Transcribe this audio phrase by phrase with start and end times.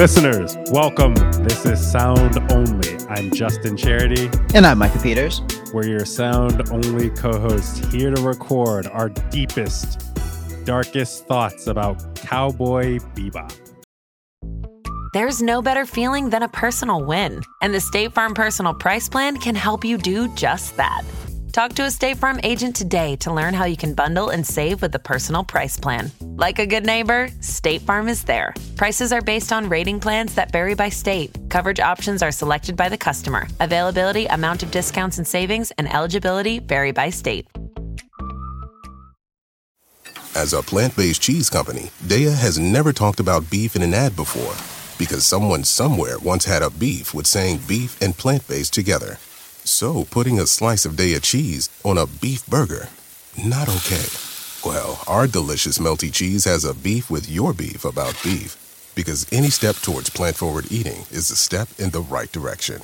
[0.00, 1.12] Listeners, welcome.
[1.44, 2.96] This is Sound Only.
[3.10, 4.30] I'm Justin Charity.
[4.54, 5.42] And I'm Micah Peters.
[5.74, 10.02] We're your sound only co hosts here to record our deepest,
[10.64, 13.54] darkest thoughts about Cowboy Bebop.
[15.12, 19.36] There's no better feeling than a personal win, and the State Farm Personal Price Plan
[19.36, 21.02] can help you do just that.
[21.52, 24.80] Talk to a State Farm agent today to learn how you can bundle and save
[24.82, 26.12] with the Personal Price Plan.
[26.20, 28.54] Like a good neighbor, State Farm is there.
[28.76, 31.36] Prices are based on rating plans that vary by state.
[31.48, 33.48] Coverage options are selected by the customer.
[33.58, 37.48] Availability, amount of discounts and savings, and eligibility vary by state.
[40.36, 44.14] As a plant based cheese company, Daiya has never talked about beef in an ad
[44.14, 44.54] before
[44.98, 49.18] because someone somewhere once had a beef with saying beef and plant based together.
[49.70, 52.88] So putting a slice of Daiya cheese on a beef burger,
[53.46, 54.04] not okay.
[54.68, 58.56] Well, our delicious melty cheese has a beef with your beef about beef
[58.96, 62.82] because any step towards plant forward eating is a step in the right direction.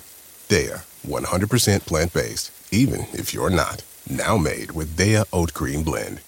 [0.48, 3.83] Daiya, 100% plant based, even if you're not.
[4.09, 6.21] Now made with Daiya Oat Cream Blend.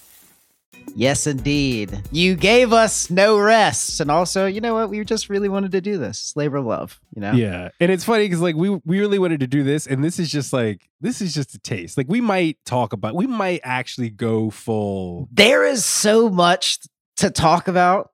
[0.95, 2.03] Yes, indeed.
[2.11, 4.01] You gave us no rest.
[4.01, 4.91] And also, you know what?
[4.91, 6.21] We just really wanted to do this.
[6.21, 7.33] It's labor of love, you know?
[7.33, 7.71] Yeah.
[7.81, 10.31] And it's funny because like we we really wanted to do this, and this is
[10.31, 11.97] just like this is just a taste.
[11.97, 16.81] Like we might talk about we might actually go full There is so much
[17.19, 18.11] to talk about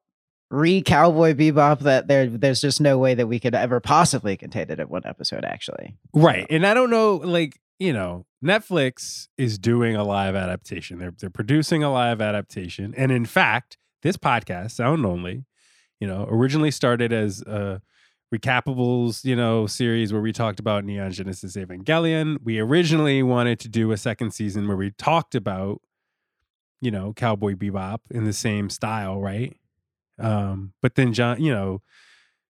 [0.51, 4.71] re Cowboy Bebop that there there's just no way that we could ever possibly contain
[4.71, 5.97] it in one episode, actually.
[6.13, 6.47] Right.
[6.51, 10.99] And I don't know, like, you know, Netflix is doing a live adaptation.
[10.99, 12.95] They're they're producing a live adaptation.
[12.97, 15.45] And in fact, this podcast, Sound Only,
[16.01, 17.81] you know, originally started as a
[18.35, 22.39] recapables, you know, series where we talked about Neon Genesis Evangelion.
[22.43, 25.81] We originally wanted to do a second season where we talked about,
[26.81, 29.57] you know, Cowboy Bebop in the same style, right?
[30.19, 31.83] Um, but then John, you know,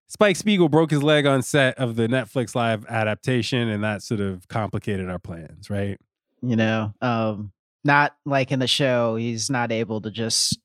[0.07, 4.21] Spike Spiegel broke his leg on set of the Netflix live adaptation, and that sort
[4.21, 5.99] of complicated our plans, right?
[6.41, 7.51] You know, um,
[7.83, 10.59] not like in the show, he's not able to just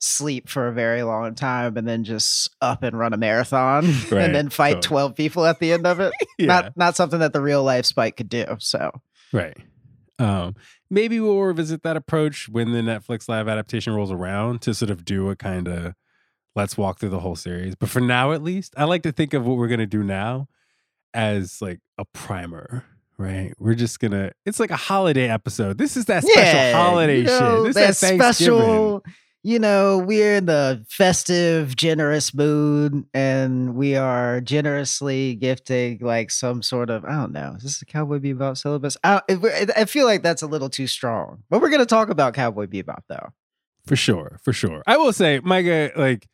[0.00, 4.24] sleep for a very long time and then just up and run a marathon Right,
[4.24, 4.88] and then fight totally.
[4.88, 6.12] 12 people at the end of it.
[6.38, 6.46] Yeah.
[6.46, 8.44] Not not something that the real life Spike could do.
[8.60, 8.92] So
[9.32, 9.56] Right.
[10.20, 10.54] Um,
[10.88, 15.04] maybe we'll revisit that approach when the Netflix live adaptation rolls around to sort of
[15.04, 15.94] do a kind of
[16.58, 17.74] let's walk through the whole series.
[17.76, 20.48] But for now, at least, I like to think of what we're gonna do now
[21.14, 22.84] as like a primer.
[23.16, 24.32] Right, we're just gonna.
[24.44, 25.78] It's like a holiday episode.
[25.78, 27.74] This is that special holiday you know, shit.
[27.74, 29.02] This is that that special.
[29.44, 36.60] You know, we're in the festive, generous mood, and we are generously gifting like some
[36.60, 37.54] sort of I don't know.
[37.56, 38.96] Is this a Cowboy Bebop syllabus?
[39.02, 42.34] I, I I feel like that's a little too strong, but we're gonna talk about
[42.34, 43.32] Cowboy Bebop though.
[43.88, 44.82] For sure, for sure.
[44.86, 46.28] I will say, Micah, like,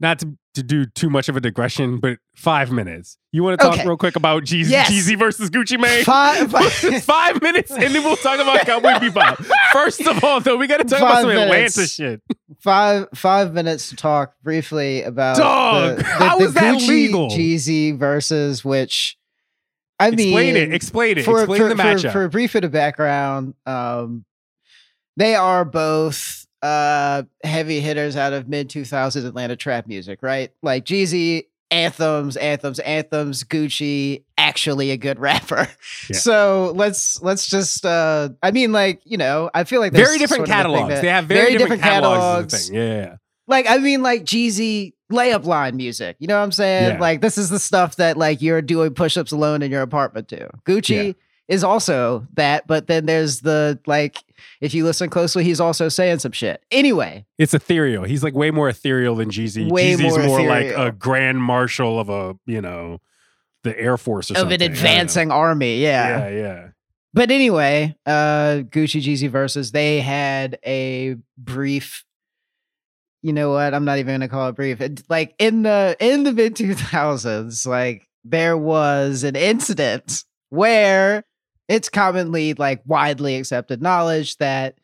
[0.00, 3.18] not to, to do too much of a digression, but five minutes.
[3.32, 3.86] You want to talk Okay.
[3.86, 4.90] real quick about Jeezy, Yes.
[4.90, 6.04] Jeezy versus Gucci Mane?
[6.04, 6.50] Five-
[7.04, 9.44] five minutes, and then we'll talk about Cowboy Bebop.
[9.72, 12.22] First of all, though, we got to talk about Five some Atlanta shit.
[12.60, 17.28] Five five minutes to talk briefly about Dog, the, the, how the is that legal?
[17.28, 19.16] Jeezy versus which.
[20.00, 20.72] I mean, Explain it.
[20.74, 21.24] Explain it.
[21.24, 24.24] for, explain for, the for- For, a brief bit of background, um,
[25.16, 30.50] they are both uh, heavy hitters out of mid 2000s Atlanta trap music, right?
[30.62, 33.44] Like Jeezy, anthems, anthems, anthems.
[33.44, 35.68] Gucci, actually a good rapper.
[36.10, 36.16] Yeah.
[36.18, 37.84] So let's let's just.
[37.86, 40.72] Uh, I mean, like you know, I feel like very different sort of a thing
[40.72, 40.94] catalogs.
[40.94, 42.54] that- They have very, different, catalogs.
[42.54, 42.80] is the thing.
[42.82, 43.16] Yeah.
[43.46, 46.16] like I mean like Jeezy layup line music.
[46.18, 46.94] You know what I'm saying?
[46.94, 47.00] Yeah.
[47.00, 50.50] Like this is the stuff that like you're doing push-ups alone in your apartment to.
[50.66, 51.12] Gucci Yeah.
[51.48, 54.22] Is also that, but then there's the like
[54.60, 56.62] if you listen closely, he's also saying some shit.
[56.70, 58.04] Anyway, It's ethereal.
[58.04, 59.70] He's like way more ethereal than Jeezy.
[59.70, 63.00] Way Jeezy's more more, like a grand marshal of a, you know,
[63.64, 64.54] the Air Force or of something.
[64.54, 64.78] an I don't know.
[64.78, 66.28] advancing army, yeah.
[66.28, 66.68] Yeah, yeah.
[67.14, 72.04] But anyway, uh Gucci Jeezy versus they had a brief
[73.22, 73.74] you know what?
[73.74, 74.80] I'm not even gonna call it brief.
[74.80, 81.24] It, like in the in the mid 2000s, like there was an incident where
[81.68, 84.78] it's commonly like widely accepted knowledge that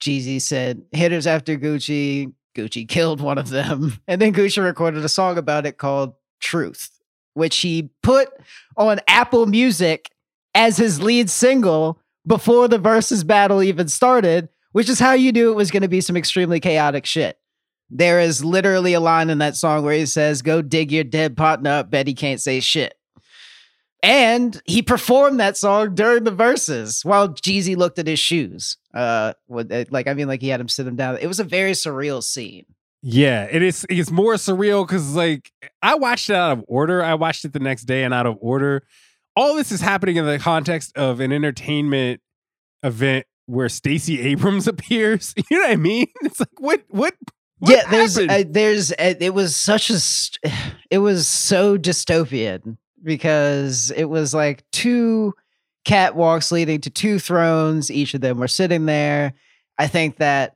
[0.00, 5.08] Jeezy said hitters after Gucci, Gucci killed one of them, and then Gucci recorded a
[5.08, 6.90] song about it called Truth,
[7.34, 8.28] which he put
[8.76, 10.10] on Apple Music
[10.54, 15.50] as his lead single before the Verzuz battle even started, which is how you knew
[15.50, 17.38] it was going to be some extremely chaotic shit.
[17.90, 21.36] There is literally a line in that song where he says, Go dig your dead
[21.36, 22.94] partner up, bet he can't say shit.
[24.04, 28.76] And he performed that song during the Verzuz while Jeezy looked at his shoes.
[28.92, 31.16] Uh, uh, like I mean, like he had him sit him down.
[31.16, 32.66] It was a very surreal scene.
[33.00, 33.86] Yeah, it is.
[33.88, 35.50] It's more surreal because, like,
[35.82, 37.02] I watched it out of order.
[37.02, 38.82] I watched it the next day and out of order.
[39.36, 42.20] All this is happening in the context of an entertainment
[42.82, 45.34] event where Stacey Abrams appears.
[45.50, 46.06] You know what I mean?
[46.22, 47.14] It's like what what.
[47.58, 50.52] what yeah, there's uh, there's uh, it was such a st-
[50.90, 55.34] it was so dystopian because it was like two
[55.84, 57.90] catwalks leading to two thrones.
[57.90, 59.34] Each of them were sitting there.
[59.78, 60.54] I think that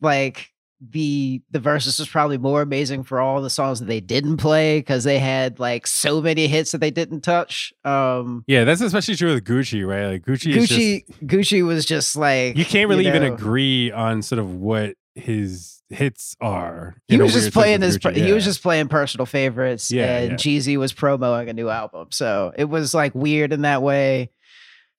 [0.00, 0.50] like
[0.90, 4.80] the the Verzuz was probably more amazing for all the songs that they didn't play
[4.80, 7.72] because they had like so many hits that they didn't touch.
[7.84, 10.12] Um yeah, that's especially true with Gucci, right?
[10.12, 13.92] Like Gucci, is Gucci just, Gucci was just like you can't really even know, agree
[13.92, 16.96] on sort of what his hits are.
[17.08, 17.98] He was just playing his.
[17.98, 20.36] per- Gucci, He was just playing personal favorites, Yeah, and yeah.
[20.36, 24.30] Jeezy was promoting a new album, so it was like weird in that way.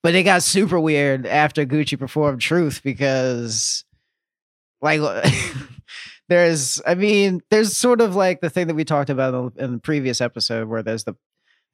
[0.04, 3.84] But it got super weird after Gucci performed "Truth" because,
[4.82, 5.02] like,
[6.30, 9.64] there's, I mean, there's sort of like the thing that we talked about in the,
[9.66, 11.16] in the previous episode, where there's the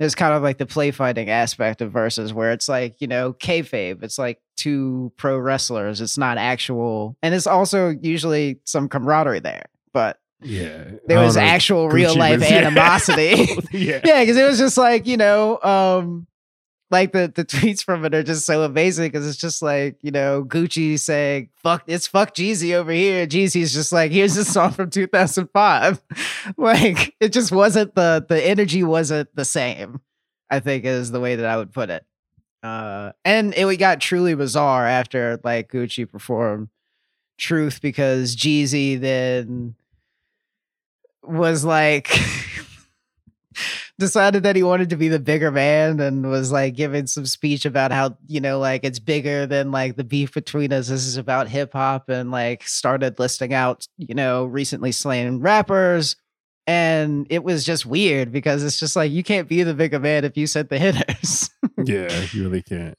[0.01, 3.33] there's kind of like the play fighting aspect of Verzuz where it's like you know
[3.33, 9.39] kayfabe it's like two pro wrestlers it's not actual and it's also usually some camaraderie
[9.39, 10.85] there but yeah.
[11.05, 11.43] there was know.
[11.43, 14.01] actual real life was- animosity yeah.
[14.03, 16.25] yeah because it was just like you know um
[16.91, 20.11] like the the tweets from it are just so amazing because it's just like you
[20.11, 24.71] know Gucci saying "fuck it's fuck Jeezy over here." Jeezy's just like, "Here's a song
[24.71, 26.01] from 2005."
[26.57, 30.01] like it just wasn't the the energy wasn't the same.
[30.49, 32.05] I think is the way that I would put it.
[32.61, 36.67] Uh, and it got truly bizarre after like Gucci performed
[37.37, 39.75] "Truth" because Jeezy then
[41.23, 42.09] was like
[44.01, 47.65] decided that he wanted to be the bigger man and was like giving some speech
[47.65, 51.15] about how you know like it's bigger than like the beef between us this is
[51.15, 56.15] about hip hop and like started listing out you know recently slain rappers
[56.67, 60.25] and it was just weird because it's just like you can't be the bigger man
[60.25, 61.49] if you set the hitters
[61.85, 62.95] Yeah, you really can't.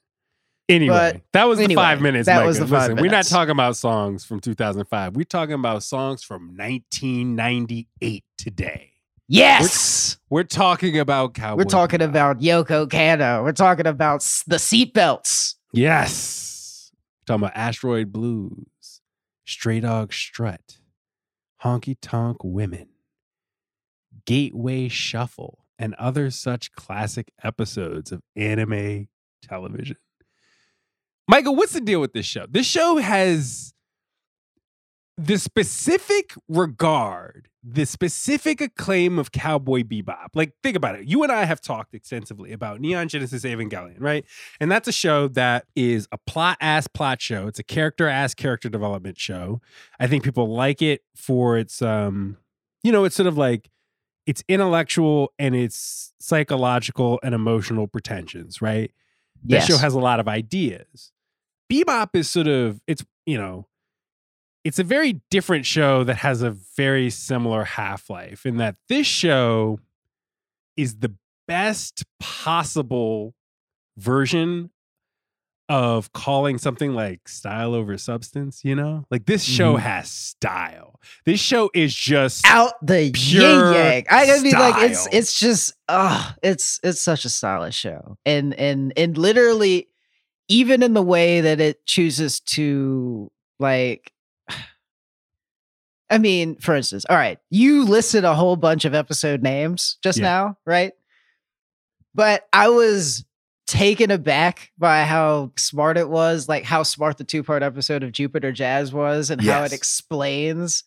[0.68, 2.26] Anyway, But that was the five minutes.
[2.26, 2.46] that Micah.
[2.46, 5.16] was the five Listen, we're not talking about songs from 2005.
[5.16, 8.91] We're talking about songs from 1998 today.
[9.28, 11.58] Yes We're talking about Cowboy.
[11.58, 12.08] we're talking Bebop.
[12.08, 13.42] about yoko Kanno.
[13.42, 16.90] we're talking about the seatbelts yes.
[17.22, 19.00] We're talking about Asteroid Blues,
[19.46, 20.78] Stray Dog Strut,
[21.62, 22.88] Honky Tonk Women,
[24.26, 29.08] Gateway Shuffle, and other such classic episodes of anime
[29.40, 29.96] television.
[31.28, 32.46] Michael, what's the deal with this show?
[32.50, 33.72] This show has
[35.18, 40.28] the specific regard, the specific acclaim of Cowboy Bebop.
[40.34, 41.06] Like, think about it.
[41.06, 44.24] You and I have talked extensively about Neon Genesis Evangelion, right?
[44.58, 47.46] And that's a show that is a plot ass plot show.
[47.46, 49.60] It's a character ass character development show.
[50.00, 52.38] I think people like it for its, um,
[52.82, 53.70] you know, it's sort of like
[54.26, 58.92] it's intellectual and it's psychological and emotional pretensions, right?
[59.44, 61.12] That show has a lot of ideas.
[61.70, 63.66] Bebop is sort of it's you know,
[64.64, 69.06] it's a very different show that has a very similar half life in that this
[69.06, 69.78] show
[70.76, 71.12] is the
[71.48, 73.34] best possible
[73.96, 74.70] version
[75.68, 79.04] of calling something like style over substance, you know?
[79.10, 79.80] Like this show Mhm.
[79.80, 81.00] has style.
[81.24, 84.06] This show is just out the yin yang.
[84.10, 88.54] I gotta be like, it's it's just ah, it's it's such a stylish show, and
[88.54, 89.88] and and literally,
[90.48, 94.11] even in the way that it chooses to like.
[96.12, 100.18] I mean, for instance, all right, you listed a whole bunch of episode names just
[100.18, 100.24] Yeah.
[100.24, 100.92] now, right?
[102.14, 103.24] But I was
[103.66, 108.12] taken aback by how smart it was, like how smart the two part episode of
[108.12, 110.84] Jupiter Jazz was, and how it explains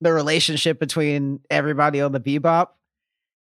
[0.00, 2.68] the relationship between everybody on the bebop.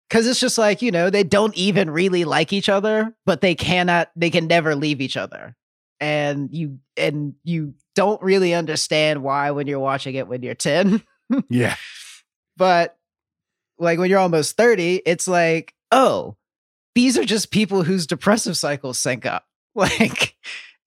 [0.09, 3.55] Cause it's just like, you know, they don't even really like each other, but they
[3.55, 5.55] cannot, they can never leave each other.
[6.01, 11.03] And you, and you don't really understand why when you're watching it when you're 10.
[11.49, 11.77] yeah.
[12.57, 12.97] but
[13.79, 16.37] like when you're almost 30, it's like, oh,
[16.95, 19.45] these are just people whose depressive cycles sync up.
[19.75, 20.35] Like,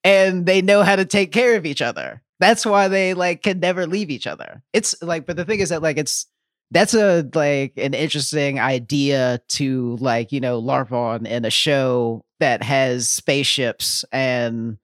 [0.03, 2.21] and they know how to take care of each other.
[2.41, 4.63] That's why they like can never leave each other.
[4.73, 6.25] It's like, but the thing is that like it's
[6.71, 12.25] that's a like an interesting idea to like, you know, LARP on in a show
[12.39, 14.77] that has spaceships and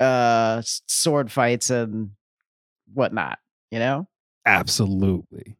[0.00, 2.10] uh sword fights and
[2.94, 3.38] whatnot,
[3.70, 4.08] you know?
[4.44, 5.56] Absolutely.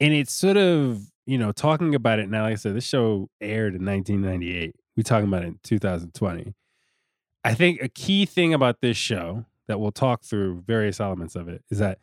[0.00, 3.28] And it's sort of, you know, talking about it now, like I said, this show
[3.40, 4.74] aired in 1998.
[4.96, 6.54] We're talking about it in 2020.
[7.44, 11.48] I think a key thing about this show that we'll talk through various elements of
[11.48, 11.98] it is that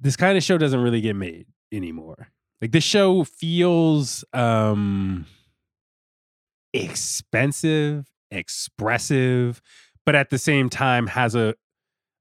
[0.00, 1.46] this kind of show doesn't really get made.
[1.72, 2.28] anymore.
[2.60, 5.26] Like this show feels um
[6.72, 9.60] expensive, expressive,
[10.06, 11.54] but at the same time has a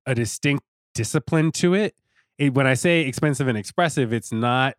[0.06, 0.64] a distinct
[0.96, 1.96] discipline to it.
[2.40, 2.54] It.
[2.54, 4.76] When I say expensive and expressive, it's not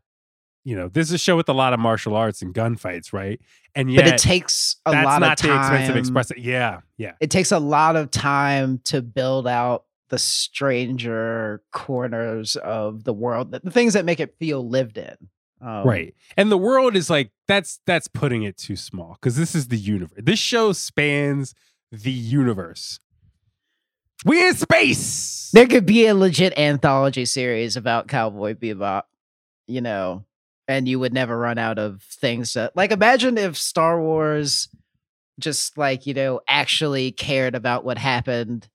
[0.64, 3.40] you know, this is a show with a lot of martial arts and gunfights, right?
[3.74, 5.58] And yet but it takes a lot of time.
[5.58, 6.38] expensive expressive.
[6.38, 7.12] Yeah, yeah.
[7.20, 13.52] It takes a lot of time to build out the stranger corners of the world,
[13.52, 15.16] the things that make it feel lived in.
[15.62, 16.14] Um, right.
[16.36, 19.76] And the world is like that's that's putting it too small because this is the
[19.76, 20.18] universe.
[20.18, 21.54] This show spans
[21.92, 22.98] the universe.
[24.24, 25.50] We in space.
[25.52, 29.04] There could be a legit anthology series about Cowboy Bebop,
[29.66, 30.24] you know,
[30.68, 34.68] and you would never run out of things to like imagine if Star Wars
[35.38, 38.68] just like, you know, actually cared about what happened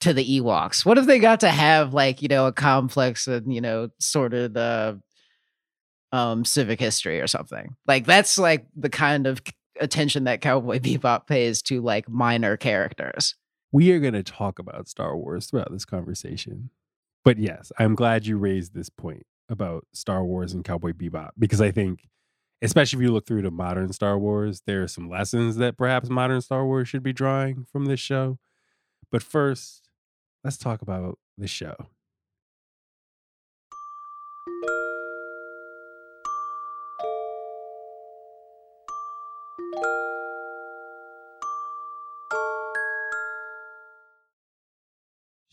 [0.00, 0.84] to the Ewoks.
[0.84, 4.34] What if they got to have like, you know, a complex and, you know, sort
[4.34, 5.00] of the
[6.12, 7.74] um civic history or something.
[7.86, 9.42] Like that's like the kind of
[9.80, 13.34] attention that Cowboy Bebop pays to like minor characters.
[13.70, 16.70] We are going to talk about Star Wars throughout this conversation.
[17.24, 21.60] But yes, I'm glad you raised this point about Star Wars and Cowboy Bebop because
[21.60, 22.08] I think
[22.62, 26.08] especially if you look through to modern Star Wars, there are some lessons that perhaps
[26.08, 28.38] modern Star Wars should be drawing from this show.
[29.10, 29.88] But first,
[30.44, 31.74] let's talk about the show.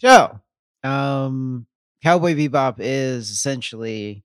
[0.05, 0.39] Show.
[0.83, 1.65] Um
[2.03, 4.23] Cowboy Bebop is essentially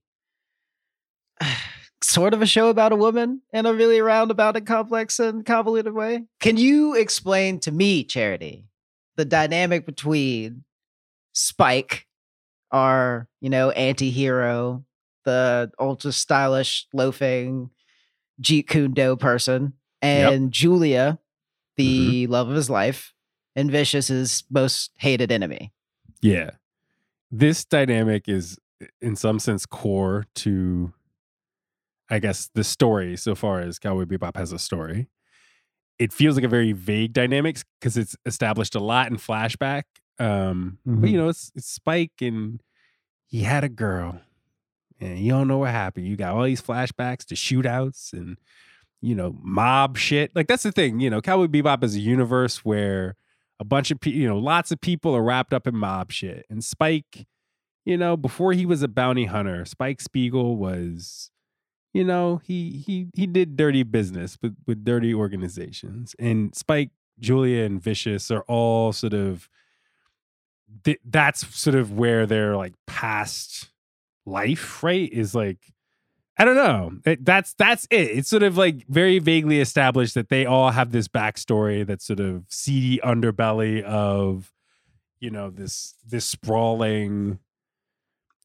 [2.03, 5.95] sort of a show about a woman in a really roundabout and complex and convoluted
[5.95, 6.25] way.
[6.41, 8.67] Can you explain to me, Charity,
[9.17, 10.65] the dynamic between
[11.33, 12.07] Spike,
[12.71, 14.85] our, you know, anti-hero,
[15.25, 17.71] the ultra stylish loafing
[18.43, 21.19] Jeet Kune Do person, and Julia,
[21.77, 23.15] the love of his life,
[23.57, 25.73] and Vicious' is most hated enemy.
[26.21, 26.51] Yeah.
[27.31, 28.59] This dynamic is
[29.01, 30.93] in some sense core to
[32.09, 35.09] I guess the story so far as Cowboy Bebop has a story.
[35.99, 39.85] It feels like a very vague dynamic because it's established a lot in flashback.
[40.19, 42.61] Um, but you know, it's it's Spike and
[43.27, 44.21] he had a girl.
[45.01, 46.07] And you don't know what happened.
[46.07, 48.37] You got all these flashbacks to shootouts and
[49.01, 50.35] you know, mob shit.
[50.35, 53.17] Like that's the thing, you know, Cowboy Bebop is a universe where
[53.61, 56.47] a bunch of people, you know, lots of people are wrapped up in mob shit.
[56.49, 57.27] And Spike,
[57.85, 61.31] you know, before he was a bounty hunter, Spike Spiegel was,
[61.93, 66.17] you know, he he he did dirty business with with dirty organizations.
[66.19, 69.51] And Spike, Julia, and Vicious are all sort of
[70.85, 73.71] th- that's sort of where their like past
[74.25, 75.13] life, right?
[75.13, 75.59] Is like
[76.41, 76.93] I don't know.
[77.05, 78.17] It, that's that's it.
[78.17, 82.19] It's sort of like very vaguely established that they all have this backstory, that sort
[82.19, 84.51] of seedy underbelly of,
[85.19, 87.41] you know, this this sprawling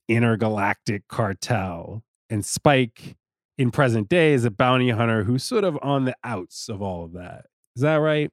[0.10, 2.04] intergalactic cartel.
[2.30, 3.16] And Spike
[3.58, 7.06] in present day is a bounty hunter who's sort of on the outs of all
[7.06, 7.46] of that.
[7.78, 8.30] Is that right?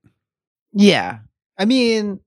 [0.73, 1.21] Yeah.
[1.57, 2.19] I mean,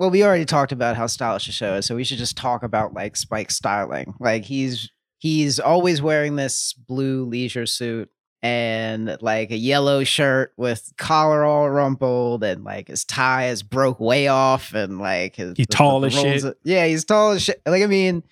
[0.00, 2.64] well, we already talked about how stylish the show is, so we should just talk
[2.64, 4.14] about like Spike's styling.
[4.18, 8.10] Like he's he's always wearing this blue leisure suit
[8.42, 13.98] and like a yellow shirt with collar all rumpled and like his tie is broke
[13.98, 16.44] way off and like his He's tall as shit.
[16.62, 17.62] yeah, he's tall as shit.
[17.64, 18.22] Like I mean,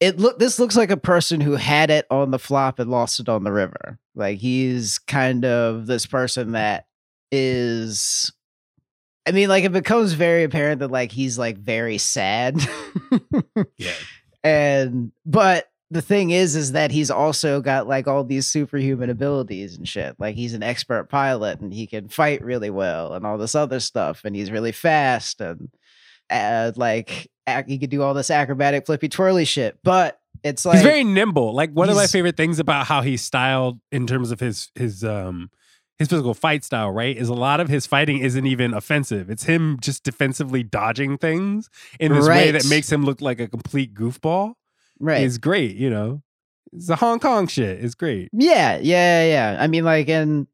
[0.00, 3.20] it look this looks like a person who had it on the flop and lost
[3.20, 3.98] it on the river.
[4.14, 6.86] Like he's kind of this person that
[7.30, 8.32] is
[9.26, 12.58] I mean, like it becomes very apparent that like he's like very sad.
[13.76, 13.92] Yeah.
[14.44, 19.76] and but the thing is is that he's also got like all these superhuman abilities
[19.76, 20.16] and shit.
[20.18, 23.80] Like he's an expert pilot and he can fight really well and all this other
[23.80, 25.70] stuff and he's really fast and
[26.28, 29.78] uh, like ac- he could do all this acrobatic flippy twirly shit.
[29.84, 31.54] But it's like he's very nimble.
[31.54, 35.04] Like one of my favorite things about how he's styled in terms of his his
[35.04, 35.50] um
[35.98, 37.16] his physical fight style, right?
[37.16, 39.30] Is a lot of his fighting isn't even offensive.
[39.30, 43.48] It's him just defensively dodging things in this way that makes him look like a
[43.48, 44.54] complete goofball.
[44.98, 45.22] Right.
[45.22, 46.22] Is great, you know.
[46.72, 47.82] It's the Hong Kong shit.
[47.82, 48.28] It's great.
[48.32, 49.56] Yeah, yeah, yeah.
[49.58, 50.46] I mean, like, and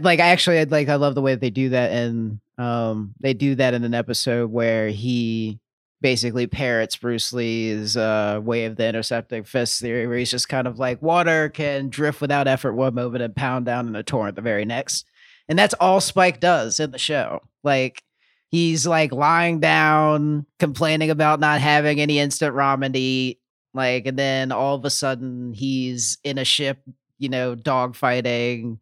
[0.00, 3.14] like, I actually, I'd like, I love the way that they do that, and um,
[3.20, 5.58] they do that in an episode where he
[6.02, 10.66] basically parrots Bruce Lee's uh way of the intercepting fist theory, where he's just kind
[10.66, 14.36] of like, water can drift without effort one moment and pound down in a torrent
[14.36, 15.06] the very next,
[15.48, 17.40] and that's all Spike does in the show.
[17.62, 18.02] Like,
[18.50, 23.38] he's like lying down, complaining about not having any instant ramen to eat
[23.72, 26.82] Like, and then all of a sudden he's in a ship,
[27.18, 28.78] you know, dogfighting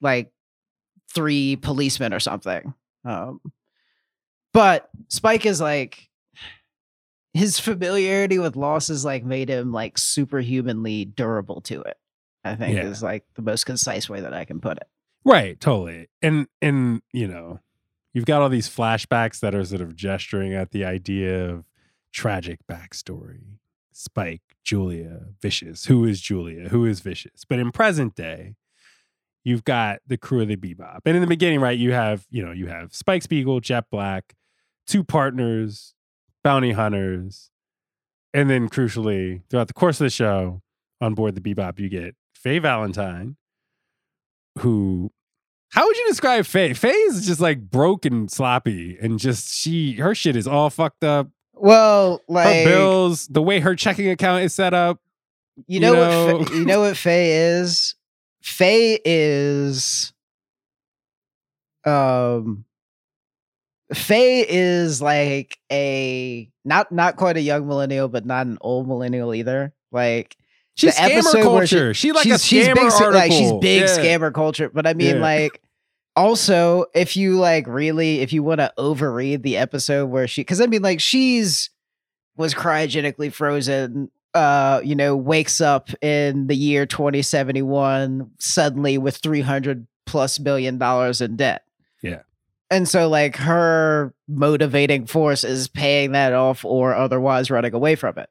[0.00, 0.32] like
[1.12, 2.74] three policemen or something.
[3.04, 3.40] Um,
[4.52, 6.08] but Spike is like
[7.34, 11.96] his familiarity with losses like made him like superhumanly durable to it.
[12.44, 12.86] I think Yeah.
[12.86, 14.88] is like the most concise way that I can put it.
[15.24, 16.08] Right, totally.
[16.22, 17.60] And and you know,
[18.14, 21.64] you've got all these flashbacks that are sort of gesturing at the idea of
[22.12, 23.57] tragic backstory.
[23.98, 25.86] Spike, Julia, Vicious.
[25.86, 26.68] Who is Julia?
[26.68, 27.44] Who is Vicious?
[27.48, 28.54] But in present day,
[29.42, 31.00] you've got the crew of the Bebop.
[31.04, 34.36] And in the beginning, right, you have, you know, you have Spike Spiegel, Jet Black,
[34.86, 35.94] two partners,
[36.44, 37.50] bounty hunters,
[38.32, 40.62] and then crucially, throughout the course of the show,
[41.00, 43.36] on board the Bebop, you get Faye Valentine,
[44.60, 45.10] who
[45.70, 46.72] how would you describe Faye?
[46.72, 51.28] Faye is just like broken, sloppy and just she her shit is all fucked up.
[51.60, 55.00] Well, Her like bills, the way her checking account is set up.
[55.66, 57.94] you know, you what know- Fa- you know what Faye is?
[58.42, 60.12] Faye is
[61.84, 62.64] um
[63.94, 69.34] Faye is like a not not quite a young millennial, but not an old millennial
[69.34, 69.72] either.
[69.90, 70.36] Like
[70.74, 71.94] She's The scammer where she- culture.
[71.94, 73.10] She, like she's, a she's big, article.
[73.12, 73.86] like she's big Yeah.
[73.88, 74.68] scammer culture.
[74.72, 75.20] But I mean, Yeah.
[75.22, 75.60] like,
[76.18, 80.60] also if you like really, if you want to overread the episode where she, because
[80.60, 81.70] I mean, like, she's
[82.36, 84.10] was cryogenically frozen.
[84.34, 91.20] Uh, you know, wakes up in the year 2071 suddenly with 300 plus billion dollars
[91.20, 91.62] in debt.
[92.02, 92.22] Yeah.
[92.70, 98.18] And so, like, her motivating force is paying that off or otherwise running away from
[98.18, 98.28] it.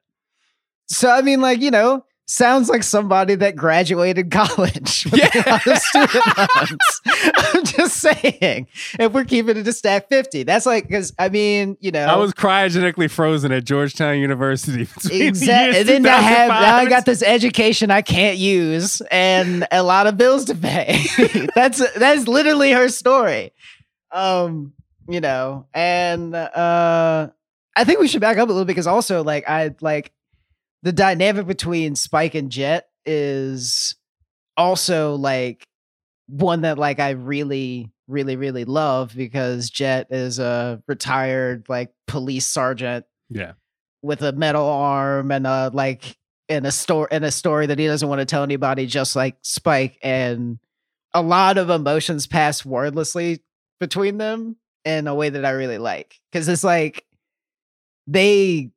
[0.87, 5.67] So, I mean, like, you know, sounds like somebody that graduated college with a lot
[5.67, 7.01] of student loans.
[7.35, 8.67] I'm just saying,
[8.99, 12.17] if we're keeping it to stack 50, that's like, because I mean, you know, I
[12.17, 14.83] was cryogenically frozen at Georgetown University.
[14.95, 15.79] between the Exactly.
[15.79, 20.07] And then I have now I got this education I can't use and a lot
[20.07, 21.05] of bills to pay.
[21.55, 23.53] that's that's literally her story.
[24.11, 24.73] Um,
[25.07, 27.29] you know, and uh
[27.75, 30.11] I think we should back up a little bit because also like I like
[30.87, 33.93] the dynamic between Spike and Jet is
[34.55, 35.67] also like
[36.27, 42.47] one that like I really really really love because Jet is a retired like police
[42.47, 43.51] sergeant Yeah.
[44.01, 47.85] with a metal arm and a like in a story in a story that he
[47.87, 50.57] doesn't want to tell anybody, just like Spike, and
[51.13, 53.43] a lot of emotions pass wordlessly
[53.81, 57.05] between them in a way that I really like because it's like
[58.07, 58.71] they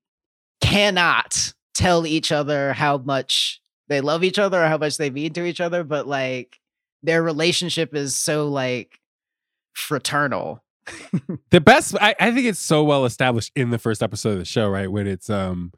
[0.61, 5.33] cannot tell each other how much they love each other or how much they mean
[5.33, 6.59] to each other, but like
[7.03, 9.01] their relationship is so like
[9.73, 10.63] fraternal.
[11.51, 14.45] The best I, I think it's so well established in the first episode of the
[14.45, 14.91] show, right?
[14.91, 15.73] When it's um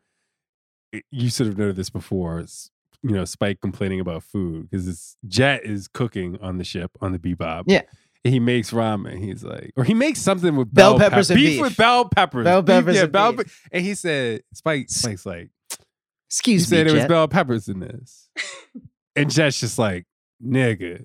[1.10, 2.40] you sort of noted this before.
[2.40, 2.70] It's
[3.02, 7.12] you know, Spike complaining about food because it's Jet is cooking on the ship on
[7.12, 7.64] the Bebop.
[7.66, 7.82] Yeah.
[8.24, 9.18] He makes ramen.
[9.18, 11.60] He's like, or he makes something with Bell bell, peppers pep- and beef, beef.
[11.62, 12.44] with bell peppers.
[12.44, 13.46] Bell Beef- peppers yeah, and bell beef.
[13.72, 15.50] pe- And he said, Spike, Spike's like,
[16.44, 17.08] he Excuse said me, it was Jet.
[17.08, 18.28] bell peppers in this,
[19.16, 20.06] and Jet's just like,
[20.44, 21.04] nigga.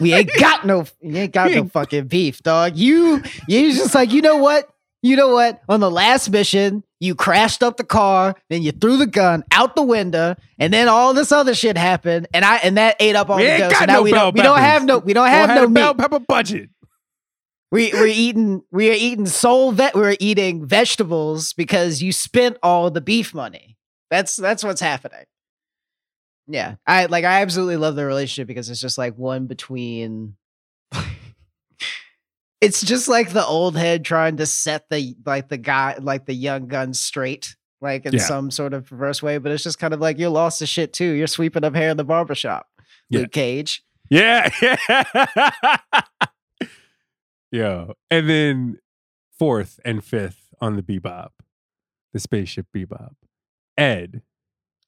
[0.00, 2.76] we ain't got no you ain't got no fucking beef, dog.
[2.76, 4.68] You you just like, you know what?
[5.02, 5.60] You know what?
[5.68, 9.76] On the last mission, you crashed up the car, then you threw the gun out
[9.76, 13.28] the window, and then all this other shit happened, and I and that ate up
[13.30, 13.68] all We the ain't dough.
[13.68, 15.54] So got now no we bell don't we don't have no we don't have had
[15.56, 16.70] no a bell pepper budget.
[17.72, 22.90] We we're eating we are eating soul vet we're eating vegetables because you spent all
[22.90, 23.76] the beef money.
[24.10, 25.24] That's that's what's happening.
[26.46, 26.76] Yeah.
[26.86, 30.36] I like I absolutely love the relationship because it's just like one between
[32.60, 36.34] it's just like the old head trying to set the like the guy like the
[36.34, 38.20] young gun straight like in Yeah.
[38.20, 40.92] some sort of perverse way but it's just kind of like you lost the shit
[40.92, 42.66] too you're sweeping up hair in the barbershop
[43.10, 43.20] Yeah.
[43.20, 44.48] luke cage Yeah.
[47.50, 47.94] Yo.
[48.10, 48.78] And then
[49.38, 51.30] fourth and fifth on the Bebop,
[52.12, 53.14] the spaceship Bebop,
[53.76, 54.22] Ed.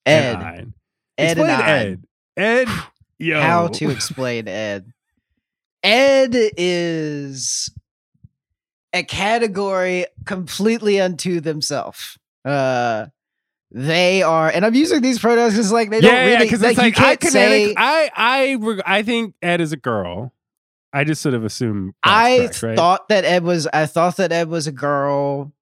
[0.07, 0.75] ed And Ein.
[1.18, 1.71] ed and Explain I.
[1.71, 2.05] Ed.
[2.37, 2.68] Ed.
[3.21, 3.40] Yo.
[3.40, 4.92] how to explain ed
[5.83, 7.68] ed is
[8.92, 13.07] a category completely unto themselves uh
[13.73, 16.77] they are and i'm using these pronouns because like they yeah, don't really because like,
[16.79, 20.33] like you can't say I I I think Ed is a girl.
[20.92, 22.77] I just sort of assume I right?
[22.77, 25.53] thought that Ed was I thought that Ed was a girl,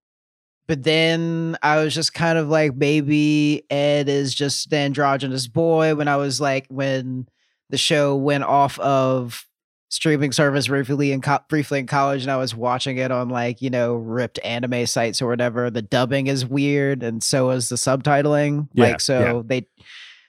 [0.66, 5.94] but then I was just kind of like maybe Ed is just the androgynous boy
[5.94, 7.26] when I was like when
[7.70, 9.46] the show went off of
[9.88, 13.60] streaming service briefly in co- briefly in college, and I was watching it on like
[13.60, 15.70] you know ripped anime sites or whatever.
[15.70, 18.68] The dubbing is weird, and so is the subtitling.
[18.74, 19.42] Yeah, like so yeah.
[19.44, 19.66] they.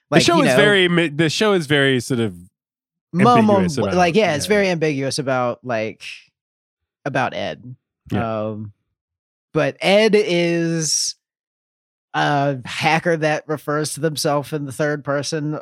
[0.10, 2.36] Like, the show you is very the show is very sort of
[3.15, 6.04] ambiguous about like it, yeah, it's very ambiguous about like
[7.06, 7.76] about Ed.
[8.12, 8.48] Yeah.
[8.48, 8.74] Um,
[9.54, 11.15] but Ed is
[12.13, 15.60] a hacker that refers to themselves in the third person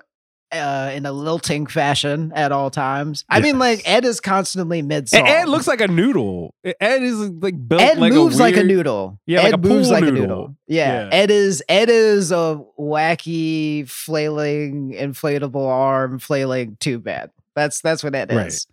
[0.60, 3.26] uh, in a lilting fashion at all times.
[3.30, 6.54] I mean, like Ed is constantly mid And Ed looks like a noodle.
[6.64, 9.20] Ed is like built Ed like moves a like a noodle.
[9.26, 10.22] Yeah, Ed like a moves pool like a noodle.
[10.22, 10.56] noodle.
[10.68, 11.04] Yeah.
[11.04, 11.10] Yeah.
[11.12, 17.32] Ed is Ed is a wacky flailing inflatable arm flailing too bad.
[17.56, 18.48] That's that's what Ed Right.
[18.48, 18.68] is.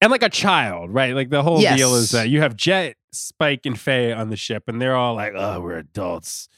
[0.00, 1.14] and like a child, right?
[1.14, 4.64] Like the whole deal is that you have Jet, Spike, and Faye on the ship,
[4.66, 6.48] and they're all like, "Oh, we're adults.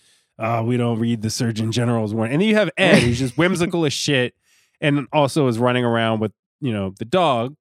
[0.41, 3.39] Oh, we don't read the Surgeon General's warning." And then you have Ed, who's just
[3.39, 4.35] whimsical as shit,
[4.81, 7.55] and also is running around with you know the dog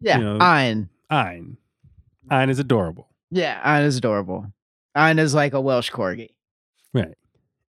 [0.00, 0.18] Yeah.
[0.18, 0.88] You know, Ein.
[1.10, 1.56] Ein.
[2.30, 4.52] Ein is adorable, Yeah, Ein is adorable.
[4.94, 6.28] Ein is like a Welsh corgi.
[6.94, 7.14] right?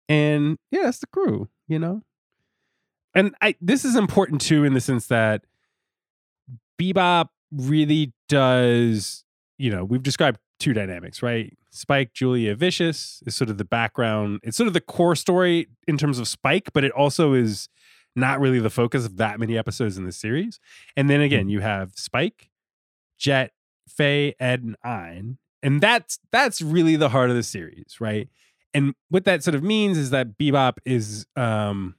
[0.09, 2.01] And yeah, that's the crew, you know.
[3.13, 5.43] And I this is important too in the sense that
[6.79, 9.23] Bebop really does,
[9.57, 11.55] you know, we've described two dynamics, right?
[11.71, 14.39] Spike, Julia, Vicious is sort of the background.
[14.43, 17.69] It's sort of the core story in terms of Spike, but it also is
[18.17, 20.59] not really the focus of that many episodes in the series.
[20.95, 22.49] And then again, you have Spike,
[23.17, 23.51] Jet,
[23.87, 25.37] Faye, Ed, and Ein.
[25.63, 28.29] And that's that's really the heart of the series, right?
[28.73, 31.95] And what that sort of means is that Bebop is um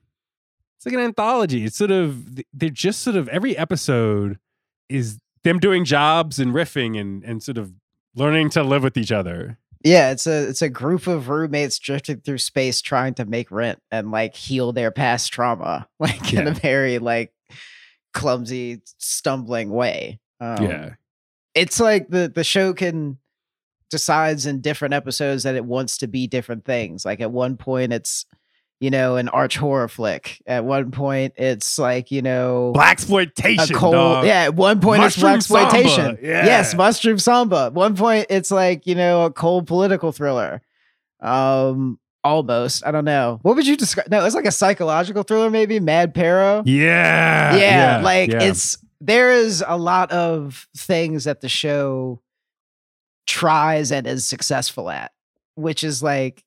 [0.76, 1.64] it's like an anthology.
[1.64, 4.38] It's sort of they're just sort of every episode
[4.88, 7.72] is them doing jobs and riffing and and sort of
[8.14, 9.58] learning to live with each other.
[9.84, 13.80] Yeah, it's a it's a group of roommates drifting through space trying to make rent
[13.90, 17.32] and like heal their past trauma, like in a very like
[18.12, 20.20] clumsy, stumbling way.
[20.40, 20.90] Um, yeah.
[21.54, 23.18] it's like the the show can
[23.90, 27.04] decides in different episodes that it wants to be different things.
[27.04, 28.26] Like at one point, it's
[28.80, 30.42] you know an arch horror flick.
[30.46, 33.74] At one point, it's like you know Blaxploitation.
[33.74, 34.24] cold.
[34.24, 36.22] Yeah, at one point Mushroom it's blaxploitation.
[36.22, 36.46] Yeah.
[36.46, 37.66] Yes, mushroom samba.
[37.66, 40.62] At one point it's like you know a cold political thriller.
[41.20, 42.86] Um, almost.
[42.86, 43.40] I don't know.
[43.42, 44.08] What would you describe?
[44.10, 45.80] No, it's like a psychological thriller, maybe.
[45.80, 46.66] Mad Pierrot.
[46.66, 47.56] Yeah.
[47.56, 48.42] yeah, like yeah.
[48.42, 52.20] it's there is a lot of things that the show
[53.26, 55.12] tries and is successful at,
[55.54, 56.44] which is like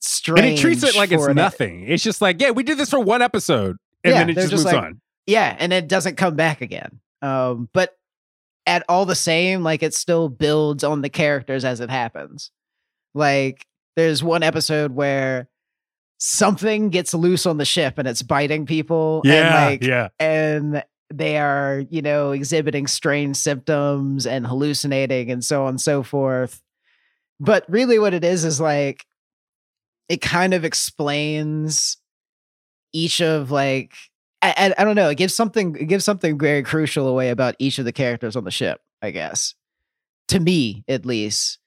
[0.00, 0.40] strange.
[0.40, 1.84] and it treats it like it's an- nothing.
[1.88, 4.50] It's just like, yeah, we did this for one episode, and Yeah, then it just,
[4.50, 5.00] just moves like- on.
[5.26, 6.98] Yeah, and it doesn't come back again.
[7.22, 7.96] Um, but
[8.66, 12.50] at all the same, like it still builds on the characters as it happens.
[13.14, 15.48] Like there's one episode where
[16.18, 19.22] something gets loose on the ship and it's biting people.
[19.24, 20.08] Yeah, and like yeah.
[20.18, 26.02] and they are, you know, exhibiting strange symptoms and hallucinating and so on and so
[26.02, 26.62] forth.
[27.40, 29.04] But really, what it is is like
[30.10, 31.96] it kind of explains
[32.92, 33.94] each of like
[34.42, 35.08] I, I, I don't know.
[35.10, 35.76] It gives something.
[35.76, 38.80] It gives something very crucial away about each of the characters on the ship.
[39.02, 39.54] I guess
[40.28, 41.58] to me, at least,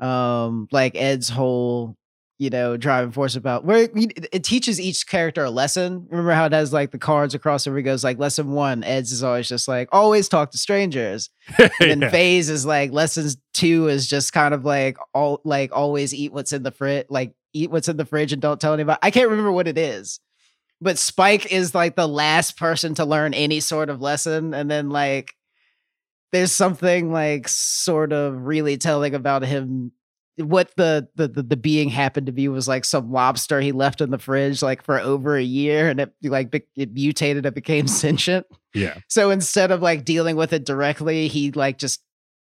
[0.00, 1.96] um, like Ed's whole,
[2.38, 6.06] you know, driving force about where it, it teaches each character a lesson.
[6.10, 8.84] Remember how it has like the cards across the goes like lesson one.
[8.84, 11.30] Ed's is always just like always talk to strangers.
[11.80, 12.10] And then Yeah.
[12.16, 16.62] is like lessons two is just kind of like all like always eat what's in
[16.62, 18.98] the fridge, like eat what's in the fridge and don't tell anybody.
[19.02, 20.20] I can't remember what it is.
[20.80, 24.54] But Spike is like the last person to learn any sort of lesson.
[24.54, 25.34] And then like
[26.30, 29.92] there's something like sort of really telling about him
[30.36, 34.00] what the, the the the being happened to be was like some lobster he left
[34.00, 37.56] in the fridge like for over a year and it like be- it mutated it
[37.56, 38.98] became sentient yeah.
[39.08, 42.02] so instead of like dealing with it directly, he like just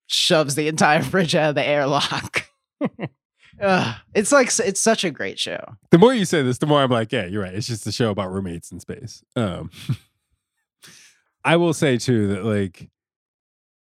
[0.08, 2.48] shoves the entire fridge out of the airlock.
[3.62, 5.78] Ugh, it's like it's such a great show.
[5.92, 7.54] The more you say this, the more I'm like, yeah, you're right.
[7.54, 9.24] It's just a show about roommates in space.
[9.36, 9.70] Um,
[11.46, 12.90] I will say too that like,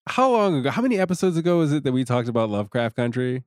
[0.06, 0.70] how long ago?
[0.70, 3.44] How many episodes ago is it that we talked about Lovecraft Country?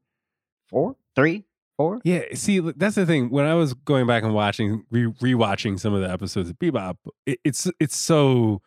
[0.69, 1.45] Four, three,
[1.78, 2.00] four.
[2.04, 3.30] Yeah, see, that's the thing.
[3.30, 6.98] When I was going back and watching, re- rewatching some of the episodes of Bebop,
[7.26, 8.62] it, it's it's so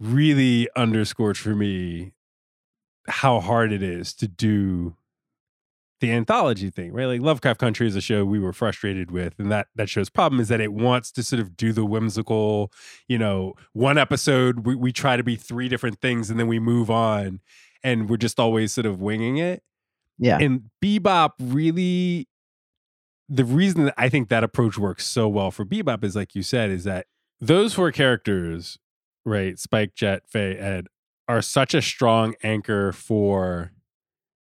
[0.00, 2.12] really underscored for me
[3.06, 4.96] how hard it is to do
[6.00, 7.06] the anthology thing, right?
[7.06, 10.40] Like Lovecraft Country is a show we were frustrated with, and that that show's problem
[10.40, 12.72] is that it wants to sort of do the whimsical,
[13.08, 16.58] you know, one episode we, we try to be three different things, and then we
[16.58, 17.40] move on,
[17.82, 19.62] and we're just always sort of winging it
[20.18, 22.26] Yeah, and bebop really
[23.32, 26.42] the reason that i think that approach works so well for bebop is like you
[26.42, 27.06] said is that
[27.40, 28.76] those four characters
[29.24, 30.86] right, Spike, Jet, Faye, Ed,
[31.28, 33.72] are such a strong anchor for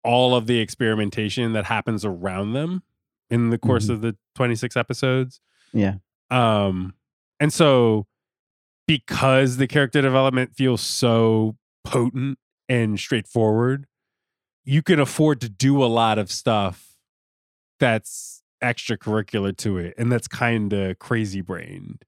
[0.08, 2.82] all of the experimentation that happens around them
[3.28, 3.90] in the course Mhm.
[3.90, 5.40] of the 26 episodes.
[5.74, 5.96] Yeah.
[6.30, 6.94] Um,
[7.38, 8.06] and so
[8.86, 12.38] because the character development feels so potent
[12.70, 13.86] and straightforward,
[14.64, 16.96] you can afford to do a lot of stuff
[17.78, 22.02] that's extracurricular to it and that's kind of crazy brained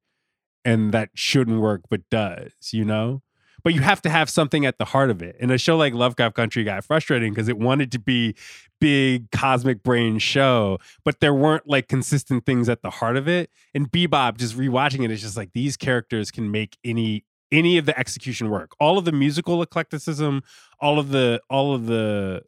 [0.65, 3.23] and that shouldn't work but does, you know?
[3.63, 5.37] But you have to have something at the heart of it.
[5.41, 8.35] And a show like Lovecraft Country got frustrating because it wanted to be
[8.81, 13.51] big cosmic brain show, but there weren't like consistent things at the heart of it.
[13.75, 17.87] And Bebop, just rewatching it, is just like these characters can make any any of
[17.87, 18.73] the execution work.
[18.79, 20.43] All of the musical eclecticism,
[20.81, 22.43] all of the all of the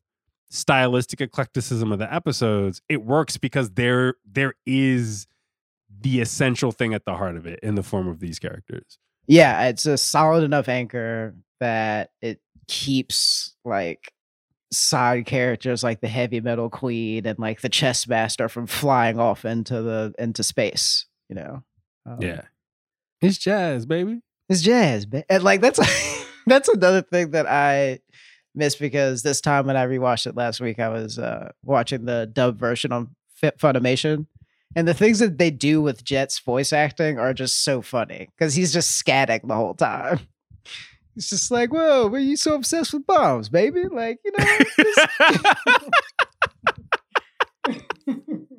[0.50, 5.26] stylistic eclecticism of the episodes, it works because there there is
[6.00, 8.98] the essential thing at the heart of it in the form of these characters.
[9.26, 14.12] Yeah, it's a solid enough anchor that it keeps like
[14.72, 19.44] side characters like the heavy metal queen and like the chess master from flying off
[19.44, 21.62] into the into space, you know.
[22.06, 22.42] Um, Yeah.
[23.20, 24.20] It's jazz, baby.
[24.48, 25.78] It's jazz, ba- and like that's
[26.46, 28.00] that's another thing that I
[28.54, 32.28] missed because this time when I rewatched it last week, I was uh, watching the
[32.32, 34.26] dub version on Funimation,
[34.74, 38.54] and the things that they do with Jet's voice acting are just so funny because
[38.54, 40.20] he's just scatting the whole time.
[41.14, 43.84] It's just like, whoa, were you so obsessed with bombs, baby?
[43.84, 44.58] Like, you know.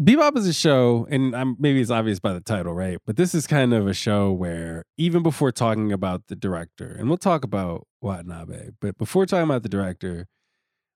[0.00, 2.98] Bebop is a show, and I'm, maybe it's obvious by the title, right?
[3.06, 7.08] But this is kind of a show where even before talking about the director, and
[7.08, 10.26] we'll talk about Watanabe, but before talking about the director,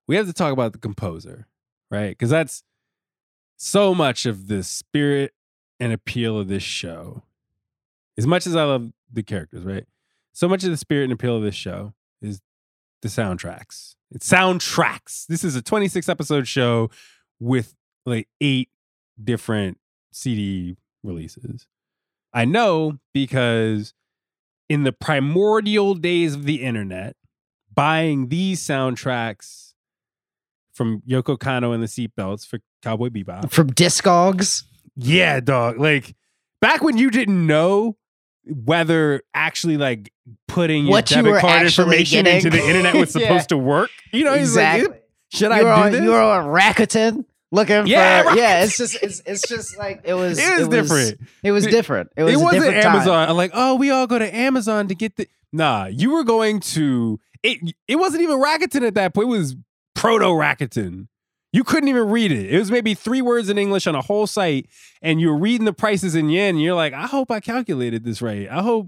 [0.07, 1.47] we have to talk about the composer,
[1.89, 2.09] right?
[2.09, 2.61] Because that's
[3.57, 5.33] so much of the spirit
[5.79, 7.23] and appeal of this show.
[8.19, 9.85] As much as I love the characters, right?
[10.31, 12.39] So much of the spirit and appeal of this show is
[13.01, 13.95] the soundtracks.
[14.11, 15.25] It's soundtracks.
[15.25, 16.91] This is a 26 episode show
[17.39, 17.73] with
[18.05, 18.69] like eight
[19.23, 19.77] different
[20.11, 21.67] CD releases.
[22.33, 23.93] I know because
[24.69, 27.15] in the primordial days of the internet,
[27.73, 29.73] buying these soundtracks
[30.73, 33.51] from Yoko Kanno and the Seatbelts for Cowboy Bebop.
[33.51, 34.63] From Discogs.
[34.95, 35.77] Yeah, dog.
[35.79, 36.15] Like
[36.61, 37.97] back when you didn't know
[38.45, 40.11] whether actually like
[40.47, 42.37] putting your What you debit were card information getting.
[42.37, 43.23] into the internet was Yeah.
[43.27, 43.89] supposed to work.
[44.11, 44.99] You know, he's like, exactly.
[45.33, 46.03] should you I do this?
[46.03, 48.35] You were on Rakuten looking Yeah, for Rakuten.
[48.37, 48.63] yeah.
[48.63, 50.39] It's just it's it's just like it was.
[50.39, 51.19] it was different.
[51.43, 52.09] It was different.
[52.15, 52.95] It was it wasn't different time.
[52.95, 53.29] Amazon.
[53.29, 55.27] I'm like, oh, we all go to Amazon to get the.
[55.53, 57.19] Nah, you were going to.
[57.43, 57.75] It.
[57.87, 59.27] It wasn't even Rakuten at that point.
[59.27, 59.55] It was
[59.95, 61.07] proto Rakuten.
[61.53, 62.49] You couldn't even read it.
[62.53, 64.67] It was maybe three words in English on a whole site,
[65.01, 66.55] and you're reading the prices in yen.
[66.55, 68.47] And you're like, I hope I calculated this right.
[68.49, 68.87] I hope.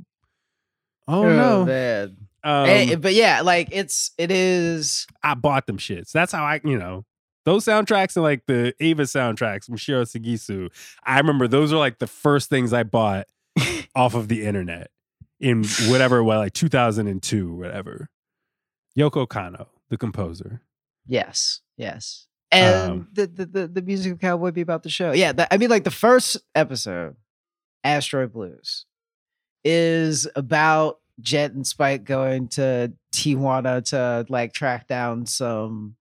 [1.06, 1.66] Oh, no.
[1.66, 2.16] man.
[2.46, 5.08] Um, Eh, but yeah, like it's it is.
[5.22, 6.12] I bought them shits.
[6.12, 7.04] That's how I, you know,
[7.46, 10.70] those soundtracks and like the Eva soundtracks from Shiro Sagisu.
[11.04, 13.28] I remember those are like the first things I bought
[13.96, 14.90] off of the internet
[15.40, 18.10] in whatever, well, like 2002, whatever.
[18.98, 20.62] Yoko Kanno, the composer.
[21.06, 22.28] Yes, yes.
[22.52, 25.12] And Um, the, the the the musical cowboy be about the show.
[25.12, 27.16] Yeah, that, I mean, like the first episode,
[27.84, 28.86] Asteroid Blues,
[29.64, 35.96] is about Jet and Spike going to Tijuana to like track down some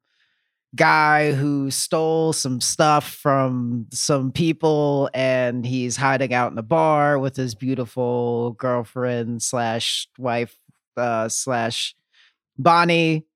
[0.75, 7.19] guy who stole some stuff from some people and he's hiding out in a bar
[7.19, 10.57] with his beautiful girlfriend slash wife
[10.97, 11.95] uh slash
[12.59, 13.27] Bonnie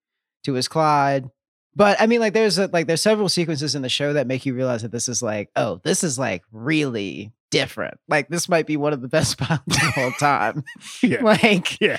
[0.45, 1.29] to his Clyde.
[1.75, 4.47] But I mean, like, there's a, like there's several sequences in the show that make
[4.47, 7.99] you realize that this is like, oh, this is like really different.
[8.09, 10.65] Like, this might be one of the best pilots of all time.
[11.03, 11.23] Yeah.
[11.23, 11.99] like, Yeah.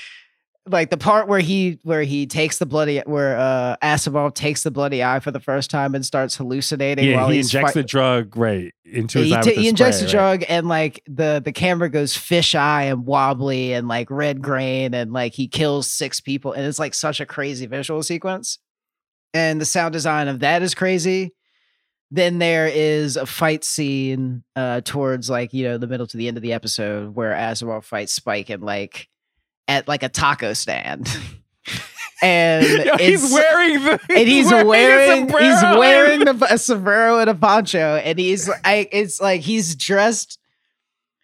[0.70, 4.72] Like the part where he where he takes the bloody where uh Asimov takes the
[4.72, 7.84] bloody eye for the first time and starts hallucinating Yeah, while he he's injects the
[7.84, 9.42] drug right into his he, eye.
[9.42, 10.40] ta- with the injects spray, the right?
[10.40, 14.94] drug and like the the camera goes fish eye and wobbly and like red grain
[14.94, 18.60] and like he kills six people and it's like such a crazy visual sequence
[19.34, 21.34] and the sound design of that is crazy
[22.10, 26.28] then there is a fight scene uh towards like you know the middle to the
[26.30, 29.10] end of the episode where Asimov fights Spike and like
[29.68, 31.10] at like a taco stand
[32.24, 34.00] and Yo, he's wearing the.
[34.10, 38.88] and he's a wearing he's wearing the, a sombrero and a poncho and he's I
[38.92, 40.40] it's like he's dressed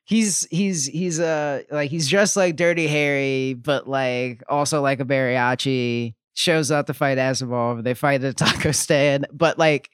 [0.05, 5.05] he's he's he's uh like he's dressed like dirty harry but like also like a
[5.05, 7.83] mariachi shows up to fight Asimov.
[7.83, 9.89] They fight at a taco stand, but like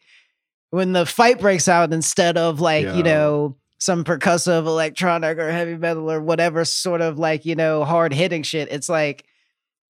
[0.72, 2.96] when the fight breaks out, instead of like Yeah.
[2.96, 7.84] you know some percussive electronic or heavy metal or whatever sort of like you know
[7.86, 9.26] hard hitting shit, it's like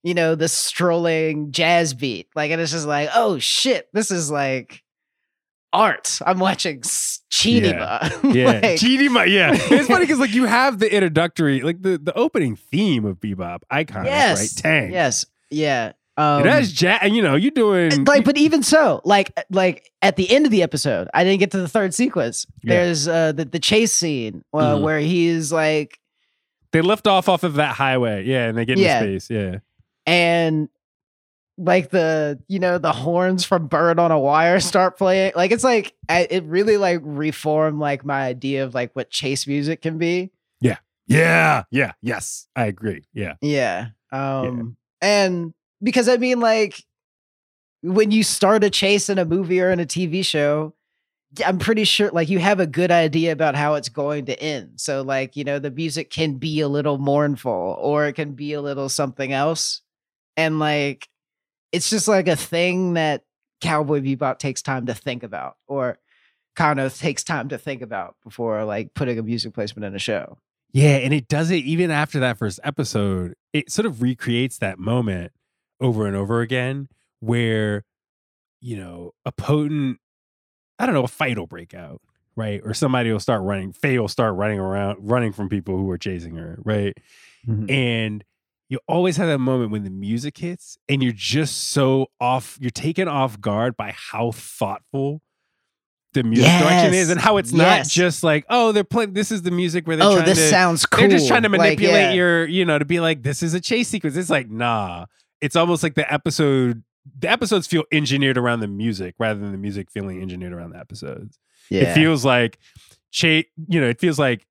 [0.03, 2.27] you know the strolling jazz beat.
[2.35, 4.83] Like and it's just like oh shit, this is like
[5.73, 6.19] art.
[6.25, 8.09] I'm watching s- Chinima.
[8.33, 9.51] Yeah, Like, GD my yeah.
[9.53, 13.59] It's funny because like you have the introductory, like the the opening theme of Bebop,
[13.69, 14.63] icon, yes, right?
[14.63, 14.91] Tank.
[14.93, 15.93] yes, yeah.
[16.19, 17.09] Um, it has jazz.
[17.11, 20.61] You know, you're doing like but even so like like at the end of the
[20.63, 22.73] episode i didn't get to the third sequence Yeah.
[22.75, 24.81] there's uh the, the chase scene uh, Mhm.
[24.81, 25.99] where he's like
[26.71, 29.01] they lift off off of that highway, yeah, and they get Yeah.
[29.01, 29.59] into space, yeah.
[30.05, 30.69] and
[31.57, 35.63] like the you know the horns from bird on a wire start playing like it's
[35.63, 39.97] like I, it really like reformed like my idea of like what chase music can
[39.97, 40.77] be Yeah,
[41.07, 41.93] yeah, yeah.
[42.01, 43.03] yes, I agree.
[43.13, 46.83] Yeah, yeah um and because i mean like
[47.81, 50.73] when you start a chase in a movie or in a tv show
[51.45, 54.71] i'm pretty sure like you have a good idea about how it's going to end
[54.77, 58.53] so like you know the music can be a little mournful or it can be
[58.53, 59.81] a little something else
[60.35, 61.07] and like
[61.71, 63.23] it's just like a thing that
[63.61, 65.99] cowboy bebop takes time to think about or
[66.55, 69.99] kind of takes time to think about before like putting a music placement in a
[69.99, 70.37] show
[70.71, 73.33] yeah, and it does it even after that first episode.
[73.53, 75.31] It sort of recreates that moment
[75.79, 76.89] over and over again,
[77.19, 77.85] where
[78.61, 79.99] you know a potent,
[80.77, 82.01] I don't know, a fight will break out,
[82.35, 83.73] right, or somebody will start running.
[83.73, 86.97] Faye will start running around, running from people who are chasing her, right,
[87.47, 87.69] mm-hmm.
[87.69, 88.23] and
[88.69, 92.69] you always have that moment when the music hits and you're just so off you're
[92.69, 95.21] taken off guard by how thoughtful
[96.13, 99.43] the music direction is and how it's not just like oh they're playing this is
[99.43, 101.61] the music where they're oh trying this to sounds cool they're just trying to Like,
[101.61, 102.11] manipulate yeah.
[102.13, 104.15] your you know to be like this is a chase sequence.
[104.15, 105.05] It's like nah
[105.41, 106.83] it's almost like the episode
[107.17, 110.77] the episodes feel engineered around the music rather than the music feeling engineered around the
[110.79, 111.39] episodes
[111.71, 112.57] it feels like
[113.11, 114.45] Che, you know, it feels like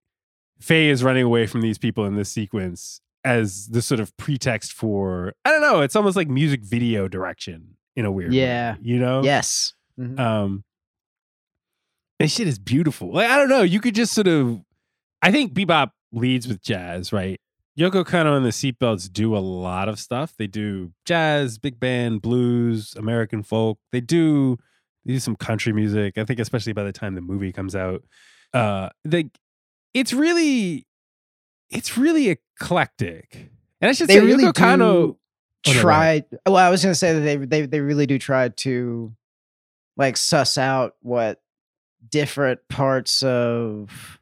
[0.61, 4.72] Faye is running away from these people in this sequence as the sort of pretext
[4.72, 8.72] for I don't know, it's almost like music video direction in a weird Yeah.
[8.74, 9.22] way, you know?
[9.22, 10.18] yes Mhm.
[10.18, 10.64] Um
[12.20, 13.12] and shit is beautiful.
[13.12, 14.61] Like I don't know, you could just sort of
[15.22, 17.40] I think bebop leads with jazz, right?
[17.79, 20.35] Yoko Kanno and the Seatbelts do a lot of stuff.
[20.37, 23.79] They do jazz, big band, blues, American folk.
[23.93, 24.59] They do
[25.05, 26.19] they do some country music.
[26.19, 28.03] I think especially by the time the movie comes out.
[28.53, 29.31] Uh they
[29.95, 30.87] it's really
[31.71, 33.51] it's really eclectic.
[33.81, 35.19] And I should they say really Yoko Kanno do
[35.67, 38.49] Oh, no, try well i was gonna say that they, they they really do try
[38.49, 39.12] to
[39.97, 41.41] like suss out what
[42.09, 44.21] different parts of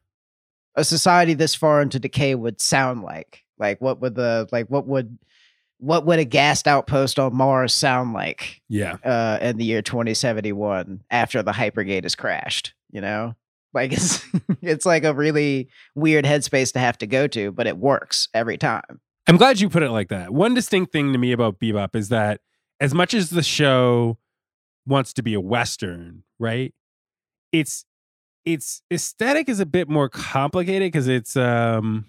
[0.75, 4.87] a society this far into decay would sound like like what would the like what
[4.87, 5.19] would
[5.79, 8.97] what would a gassed outpost on mars sound like Yeah.
[9.05, 13.35] uh in the year 2071 after the hypergate has crashed you know
[13.75, 14.25] like it's
[14.63, 18.59] it's like a really weird headspace to have to go to but it works every
[18.59, 20.33] time I'm glad you put it like that.
[20.33, 22.41] One distinct thing to me about Bebop is that
[22.79, 24.19] as much as the show
[24.87, 26.73] wants to be a western, right?
[27.51, 27.85] Its
[28.45, 32.05] its aesthetic is a bit more complicated because it's um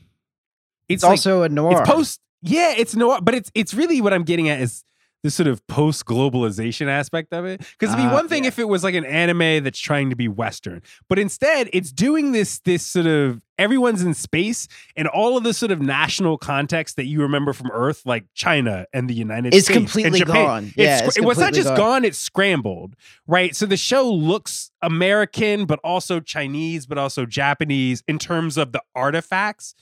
[0.89, 4.13] it's, like- also a noir it's post yeah, it's noir, but it's it's really what
[4.13, 4.83] I'm getting at is
[5.23, 7.59] this sort of post globalization aspect of it.
[7.59, 8.49] Because it'd be Ah, one thing yeah.
[8.49, 12.33] if it was like an anime that's trying to be Western, but instead it's doing
[12.33, 16.95] this this sort of everyone's in space and all of the sort of national context
[16.95, 20.45] that you remember from Earth, like China and the United It's States, and completely Japan.
[20.45, 20.63] gone.
[20.67, 21.77] It's Yeah, it's it was not just gone.
[21.77, 22.95] gone; it's scrambled,
[23.25, 23.55] right?
[23.55, 28.83] So the show looks American, but also Chinese, but also Japanese in terms of the
[28.93, 29.73] artifacts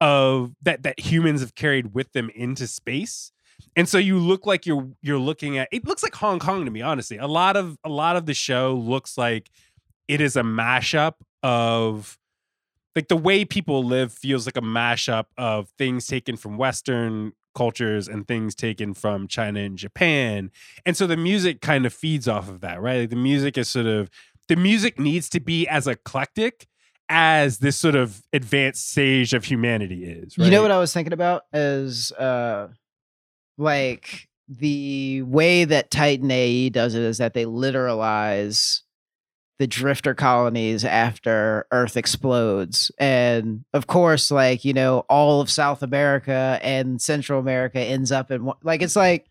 [0.00, 3.32] of that that humans have carried with them into space.
[3.74, 6.70] And so you look like you're you're looking at it looks like Hong Kong to
[6.70, 7.16] me, honestly.
[7.18, 9.50] A lot of a lot of the show looks like
[10.08, 12.18] it is a mashup of
[12.94, 18.08] like the way people live feels like a mashup of things taken from Western cultures
[18.08, 20.50] and things taken from China and Japan.
[20.84, 23.00] And so the music kind of feeds off of that, right?
[23.00, 24.10] Like the music is sort of
[24.48, 26.66] the music needs to be as eclectic
[27.08, 30.36] as this sort of advanced stage of humanity is.
[30.36, 30.46] Right?
[30.46, 32.68] You know what I was thinking about is uh
[33.58, 38.82] like the way that Titan AE does it is that they literalize
[39.58, 42.92] the drifter colonies after Earth explodes.
[42.98, 48.30] And of course, like, you know, all of South America and Central America ends up
[48.30, 49.26] in like it's like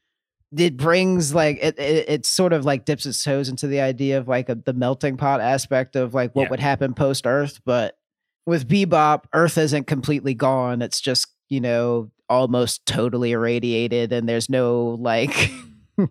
[0.58, 4.18] it brings like it, it it sort of like dips its toes into the idea
[4.18, 6.50] of like a, the melting pot aspect of like what Yeah.
[6.50, 7.98] would happen post Earth, but
[8.46, 10.82] with Bebop, Earth isn't completely gone.
[10.84, 15.52] It's just, you know, almost totally irradiated and there's no like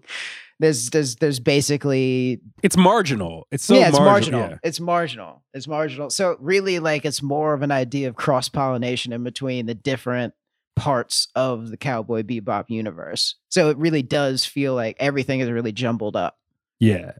[0.60, 3.46] there's there's there's basically It's marginal.
[3.50, 4.40] It's so yeah, it's marginal.
[4.40, 4.58] marginal.
[4.62, 5.42] It's marginal.
[5.52, 6.10] It's marginal.
[6.10, 10.34] So really, like, it's more of an idea of cross pollination in between the different
[10.76, 13.36] parts of the Cowboy Bebop universe.
[13.48, 16.38] So it really does feel like everything is really jumbled up.
[16.80, 17.12] Yeah.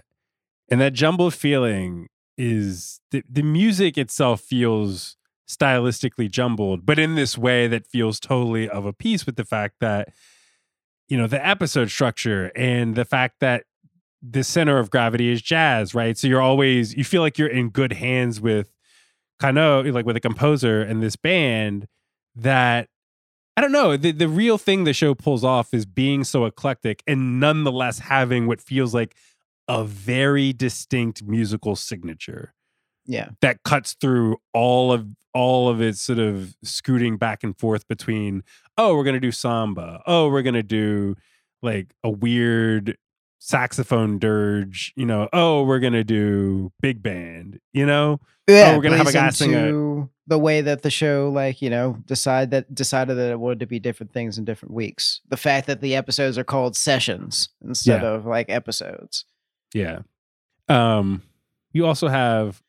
[0.69, 5.17] And that jumbled feeling is the, the music itself feels
[5.49, 9.77] stylistically jumbled, but in this way that feels totally of a piece with the fact
[9.81, 10.09] that,
[11.09, 13.65] you know, the episode structure and the fact that
[14.23, 16.17] the center of gravity is jazz, right?
[16.17, 18.73] So you're always, you feel like you're in good hands with
[19.41, 21.87] Kanno, like with a composer and this band
[22.35, 22.89] that
[23.57, 23.97] I don't know.
[23.97, 28.47] The the real thing the show pulls off is being so eclectic and nonetheless having
[28.47, 29.15] what feels like
[29.69, 32.53] a very distinct musical signature
[33.07, 33.31] Yeah.
[33.41, 38.43] that cuts through all of all of its sort of scooting back and forth between
[38.77, 41.17] oh we're going to do samba oh we're going to do
[41.63, 42.97] like a weird
[43.47, 48.19] saxophone dirge you know oh we're going to do big band you know
[48.49, 51.69] Yeah, we're gonna have a guy sing a- the way that the show, like you
[51.69, 55.21] know, decide that decided that it wanted to be different things in different weeks.
[55.29, 58.09] The fact that the episodes are called sessions instead Yeah.
[58.09, 59.27] of like episodes.
[59.75, 59.99] Yeah.
[60.69, 61.21] Um
[61.75, 62.63] you also have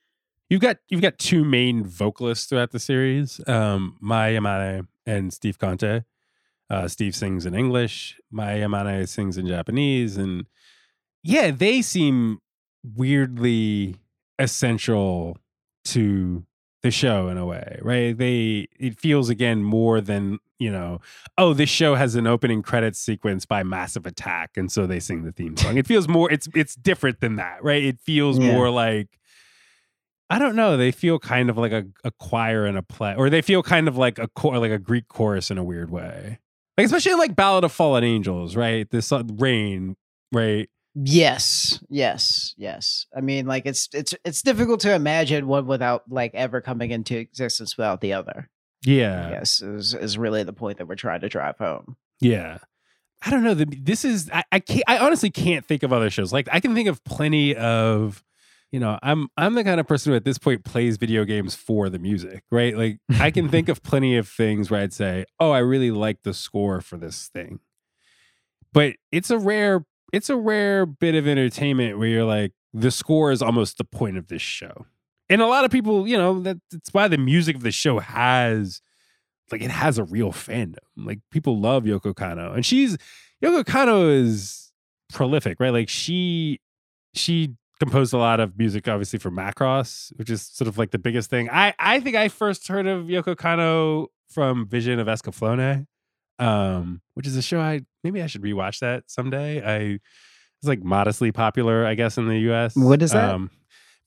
[0.50, 5.58] you've got you've got two main vocalists throughout the series, um Mai Yamane and Steve
[5.58, 6.02] Conte.
[6.70, 10.46] Uh Steve sings in English, Mai Yamane sings in Japanese and
[11.26, 12.40] yeah, they seem
[12.96, 13.96] weirdly
[14.40, 15.38] essential
[15.86, 16.46] to
[16.84, 18.16] the show in a way, right?
[18.18, 21.00] They it feels again more than, you know,
[21.38, 25.24] oh, this show has an opening credits sequence by Massive Attack, and so they sing
[25.24, 25.78] the theme song.
[25.78, 27.84] It feels more it's it's different than that, right?
[27.84, 28.54] It feels Yeah.
[28.54, 29.18] more like
[30.30, 30.76] I don't know.
[30.76, 33.88] They feel kind of like a, a choir in a play, or they feel kind
[33.88, 36.40] of like a chor- like a Greek chorus in a weird way.
[36.78, 38.90] Like especially like Ballad of Fallen Angels, right?
[38.90, 39.96] This uh, rain,
[40.32, 40.68] right?
[40.96, 43.06] Yes, yes, yes.
[43.16, 47.18] I mean, like it's it's it's difficult to imagine one without like ever coming into
[47.18, 48.50] existence without the other.
[48.86, 51.98] Yeah, Yes, is is really the point that we're trying to drive home.
[52.22, 52.60] Yeah.
[53.26, 53.56] I don't know.
[53.56, 56.32] The, this is I, I can't I honestly can't think of other shows.
[56.32, 58.24] Like I can think of plenty of
[58.72, 61.56] you know, I'm I'm the kind of person who at this point plays video games
[61.56, 62.78] for the music, right?
[62.78, 66.24] Like I can think of plenty of things where I'd say, "Oh, I really like
[66.24, 67.60] the score for this thing."
[68.74, 69.86] But it's a rare
[70.16, 74.18] it's a rare bit of entertainment where you're like the score is almost the point
[74.18, 74.86] of this show.
[75.30, 78.00] And a lot of people, you know, that that's why the music of the show
[78.00, 78.82] has
[79.52, 80.78] like it has a real fandom.
[80.96, 82.98] Like people love Yoko Kanno, and she's
[83.44, 84.72] Yoko Kanno is
[85.12, 85.74] prolific, right?
[85.74, 86.62] Like she
[87.14, 91.00] she composed a lot of music, obviously for Macross, which is sort of like the
[91.00, 91.50] biggest thing.
[91.50, 95.88] I I think I first heard of Yoko Kanno from Vision of Escaflowne,
[96.40, 99.62] um, which is a show I maybe I should rewatch that someday.
[99.64, 100.00] I
[100.60, 102.76] it's like modestly popular, I guess, in the U.S.
[102.76, 103.30] What is that?
[103.30, 103.52] Um,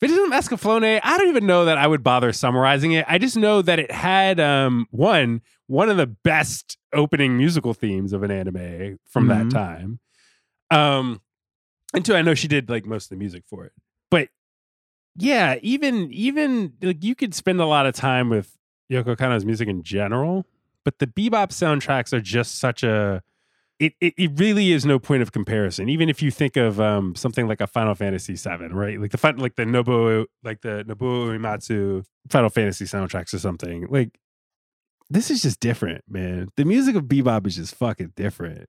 [0.00, 1.00] Vision of Escaflowne.
[1.02, 3.04] I don't even know that I would bother summarizing it.
[3.08, 8.12] I just know that it had um one one of the best opening musical themes
[8.12, 9.28] of an anime from Mhm.
[9.28, 10.00] that time.
[10.70, 11.20] Um,
[11.94, 13.72] and two, I know she did like most of the music for it.
[14.10, 14.28] But
[15.16, 18.56] yeah, even even like you could spend a lot of time with
[18.90, 20.46] Yoko Kanno's music in general,
[20.84, 23.22] but the bebop soundtracks are just such a
[23.78, 25.88] it, it, it really is no point of comparison.
[25.88, 29.00] Even if you think of um, something like a Final Fantasy VII, right?
[29.00, 33.86] Like the fin- like the Nobuo like the Nobuo Uematsu Final Fantasy soundtracks or something.
[33.88, 34.18] Like
[35.10, 36.48] this is just different, man.
[36.56, 38.68] The music of bebop is just fucking different.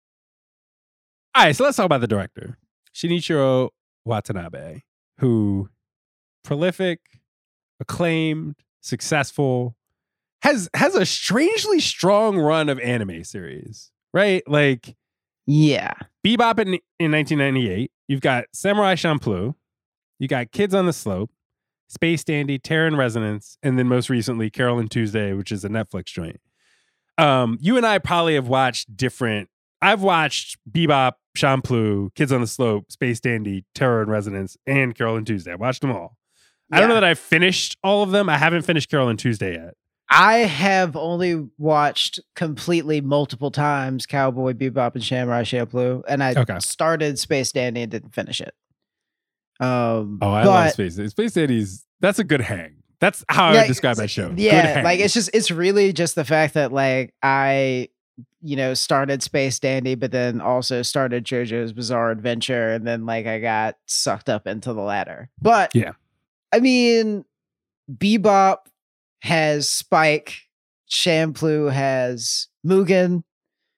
[1.33, 2.57] All right, so let's talk about the director,
[2.93, 3.69] Shinichiro
[4.05, 4.81] Watanabe,
[5.19, 5.69] who
[6.43, 6.99] prolific,
[7.79, 9.75] acclaimed, successful,
[10.41, 14.43] has has a strangely strong run of anime series, right?
[14.47, 14.95] Like
[15.47, 15.93] Yeah.
[16.25, 16.67] Bebop in,
[16.99, 17.91] in 1998.
[18.07, 19.55] You've got Samurai Champloo.
[20.19, 21.31] You got Kids on the Slope,
[21.87, 25.69] Space Dandy, Terror in Resonance, and then most recently Carol and Tuesday, which is a
[25.69, 26.41] Netflix joint.
[27.17, 29.49] Um, you and I probably have watched different.
[29.81, 35.15] I've watched Bebop, Champloo, Kids on the Slope, Space Dandy, Terror in Resonance, and Carol
[35.17, 35.51] and Tuesday.
[35.51, 36.17] I watched them all.
[36.71, 38.29] I don't know that I've finished all of them.
[38.29, 39.73] I haven't finished Carol and Tuesday yet.
[40.09, 46.59] I have only watched completely multiple times Cowboy Bebop and Samurai Champloo, and I Okay.
[46.59, 48.53] started Space Dandy and didn't finish it.
[49.59, 51.09] Um, Oh, I but, love Space Dandy.
[51.09, 52.77] Space Dandy's that's a good hang.
[52.99, 54.33] That's how I would describe that show.
[54.37, 57.89] Yeah, like it's just it's really just the fact that like I
[58.41, 63.25] you know started Space Dandy, but then also started JoJo's Bizarre Adventure, and then like
[63.27, 65.29] I got sucked up into the latter.
[65.41, 65.93] But Yeah.
[66.53, 67.23] I mean,
[67.91, 68.57] Bebop
[69.21, 70.35] has Spike,
[70.89, 73.23] Champloo has Mugen.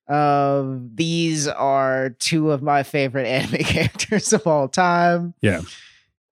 [0.09, 5.33] Um, these are two of my favorite anime characters of all time.
[5.41, 5.61] Yeah.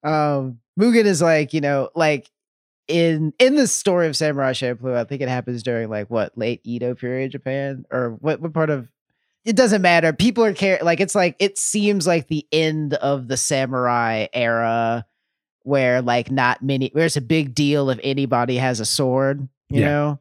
[0.04, 2.30] Um, Mugen is like, you know, like
[2.88, 6.61] in in the story of Samurai Champloo, I think it happens during like what late
[6.63, 8.88] Edo period Japan or what what part of
[9.45, 10.13] it doesn't matter.
[10.13, 15.05] People are care like it's like it seems like the end of the samurai era
[15.63, 19.82] where like not many where it's a big deal if anybody has a sword, you
[19.82, 20.17] Yeah.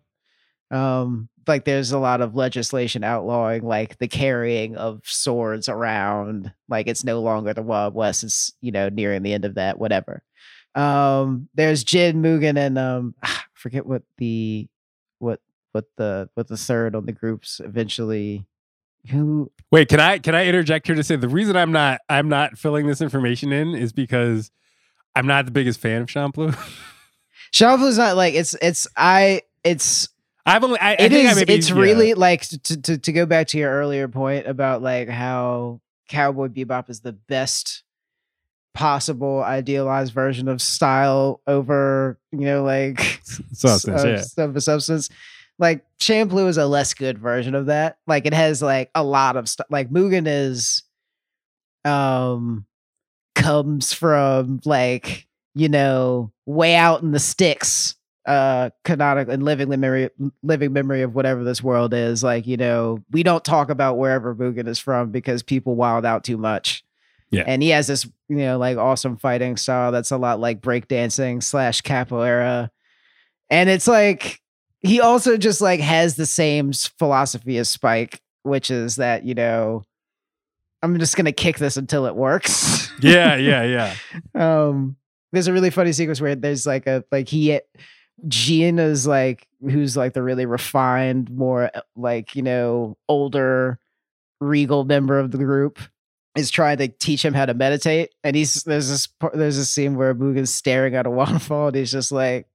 [0.71, 0.77] know?
[0.79, 6.53] Um like there's a lot of legislation outlawing like the carrying of swords around.
[6.69, 9.79] Like it's no longer the Wild West, it's you know, nearing the end of that,
[9.79, 10.23] whatever.
[10.75, 14.69] Um there's Jin Mugen and um I forget what the
[15.19, 15.41] what
[15.73, 18.47] what the what the third on the groups eventually
[19.11, 22.29] who Wait, can I can I interject here to say the reason I'm not I'm
[22.29, 24.51] not filling this information in is because
[25.17, 26.57] I'm not the biggest fan of Champloo.
[27.53, 30.09] Shuffle's not like it's it's I it's
[30.47, 31.77] I've only I, I it think I is maybe- it's yeah.
[31.77, 36.49] really like to, to to go back to your earlier point about like how Cowboy
[36.49, 37.83] Bebop is the best
[38.75, 43.01] possible idealized version of style over you know like
[43.53, 44.05] substance.
[44.05, 44.45] uh, yeah.
[44.45, 45.09] of a substance.
[45.59, 47.99] Like Champloo is a less good version of that.
[48.07, 49.67] Like it has like a lot of stuff.
[49.69, 50.83] Like Mugen is,
[51.85, 52.65] um,
[53.35, 57.97] comes from like you know way out in the sticks.
[58.27, 60.09] Uh, canonical and living memory,
[60.43, 62.23] living memory of whatever this world is.
[62.23, 66.23] Like you know, we don't talk about wherever Mugen is from because people wild out
[66.23, 66.85] too much.
[67.31, 67.45] Yeah.
[67.47, 71.43] And he has this, you know, like awesome fighting style that's a lot like breakdancing
[71.43, 72.71] slash capoeira.
[73.49, 74.41] And it's like
[74.81, 79.85] he also just like has the same philosophy as Spike, which is that, you know,
[80.83, 82.91] I'm just gonna kick this until it works.
[83.01, 83.95] yeah, yeah, yeah.
[84.69, 84.97] um
[85.33, 87.61] there's a really funny sequence where there's like a like he
[88.29, 93.79] Jin is like who's like the really refined, more uh, like, you know, older
[94.41, 95.79] regal member of the group
[96.37, 98.11] is trying to teach him how to meditate.
[98.23, 101.93] And he's there's this there's a scene where Mugen's staring at a waterfall and he's
[101.93, 102.47] just like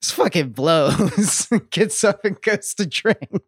[0.00, 1.48] this fucking blows.
[1.70, 3.42] Gets up and goes to drink.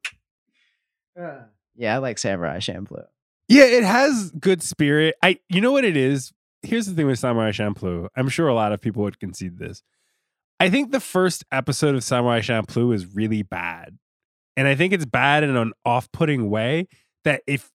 [1.18, 1.40] Uh,
[1.76, 3.06] yeah, I like Samurai Champloo.
[3.48, 5.14] Yeah, it has good spirit.
[5.22, 6.32] I you know what it is?
[6.62, 8.08] Here's the thing with Samurai Champloo.
[8.16, 9.82] I'm sure a lot of people would concede this.
[10.60, 13.98] I think the first episode of Samurai Champloo is really bad.
[14.56, 16.86] And I think it's bad in an off-putting way
[17.24, 17.70] that if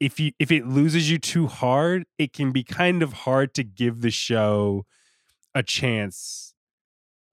[0.00, 3.62] if you if it loses you too hard, it can be kind of hard to
[3.64, 4.84] give the show
[5.54, 6.54] a chance.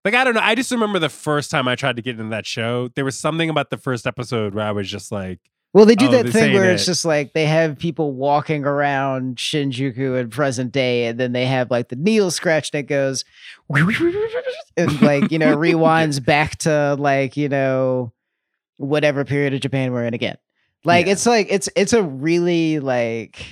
[0.06, 2.30] Like I don't know, I just remember the first time I tried to get into
[2.32, 5.40] that show, there was something about the first episode where I was just like
[5.74, 6.86] Well, they do Oh, that thing where it's it.
[6.88, 11.70] just like they have people walking around Shinjuku in present day, and then they have
[11.70, 13.26] like the needle scratch that goes
[14.78, 18.12] and like you know rewinds back to like you know
[18.78, 20.38] whatever period of Japan we're in again.
[20.84, 21.12] Like Yeah.
[21.14, 23.44] it's like it's it's a really like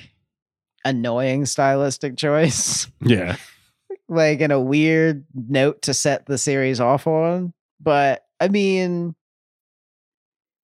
[0.85, 3.35] annoying stylistic choice, Yeah.
[4.09, 7.53] like in a weird note to set the series off on.
[7.79, 9.15] But I mean,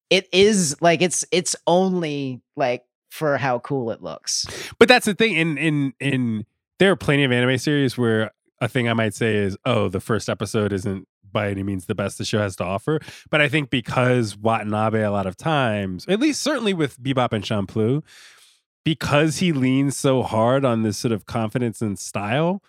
[0.09, 4.45] it is like it's it's only like for how cool it looks.
[4.79, 5.33] But that's the thing.
[5.33, 6.45] In in in
[6.79, 9.99] there are plenty of anime series where a thing I might say is, oh, the
[9.99, 12.99] first episode isn't by any means the best the show has to offer.
[13.29, 17.43] But I think because Watanabe a lot of times, at least certainly with Bebop and
[17.43, 18.03] Champloo,
[18.85, 22.63] because he leans so hard on this sort of confidence and style,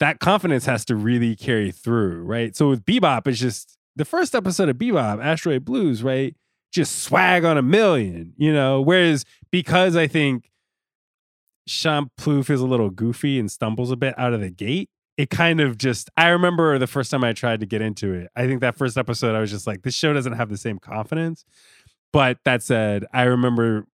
[0.00, 2.56] that confidence has to really carry through, right?
[2.56, 6.34] So with Bebop, it's just the first episode of Bebop, Asteroid Blues, right?
[6.72, 8.80] Just swag on a million, you know.
[8.80, 10.50] Whereas because I think
[11.68, 14.88] Champloo feels a little goofy and stumbles a bit out of the gate,
[15.18, 18.30] it kind of just I remember the first time I tried to get into it.
[18.36, 20.78] I think that first episode I was just like this show doesn't have the same
[20.78, 21.44] confidence.
[22.12, 23.86] But that said, I remember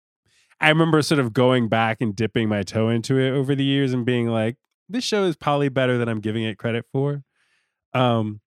[0.59, 3.93] I remember sort of going back and dipping my toe into it over the years
[3.93, 4.57] and being like
[4.89, 7.23] this show is probably better than I'm giving it credit for.
[7.93, 8.41] Um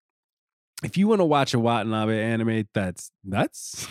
[0.85, 3.89] if you want to watch a Watanabe anime that's nuts,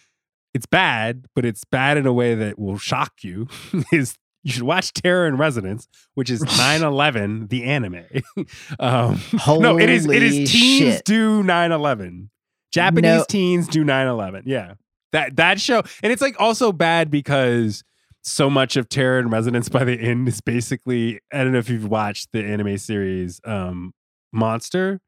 [0.54, 3.46] it's bad, but it's bad in a way that will shock you.
[3.92, 8.04] is you should watch Terror in Resonance, which is 9/11, the anime.
[8.78, 11.04] um, no, it is it is teens shit.
[11.04, 12.28] do 9/11.
[12.72, 13.24] Japanese No.
[13.28, 14.42] teens do 9/11.
[14.46, 14.74] Yeah.
[15.12, 17.82] That that show and it's like also bad because
[18.22, 21.68] so much of Terror in Resonance by the end is basically I don't know if
[21.70, 23.92] you've watched the anime series um
[24.32, 25.00] Monster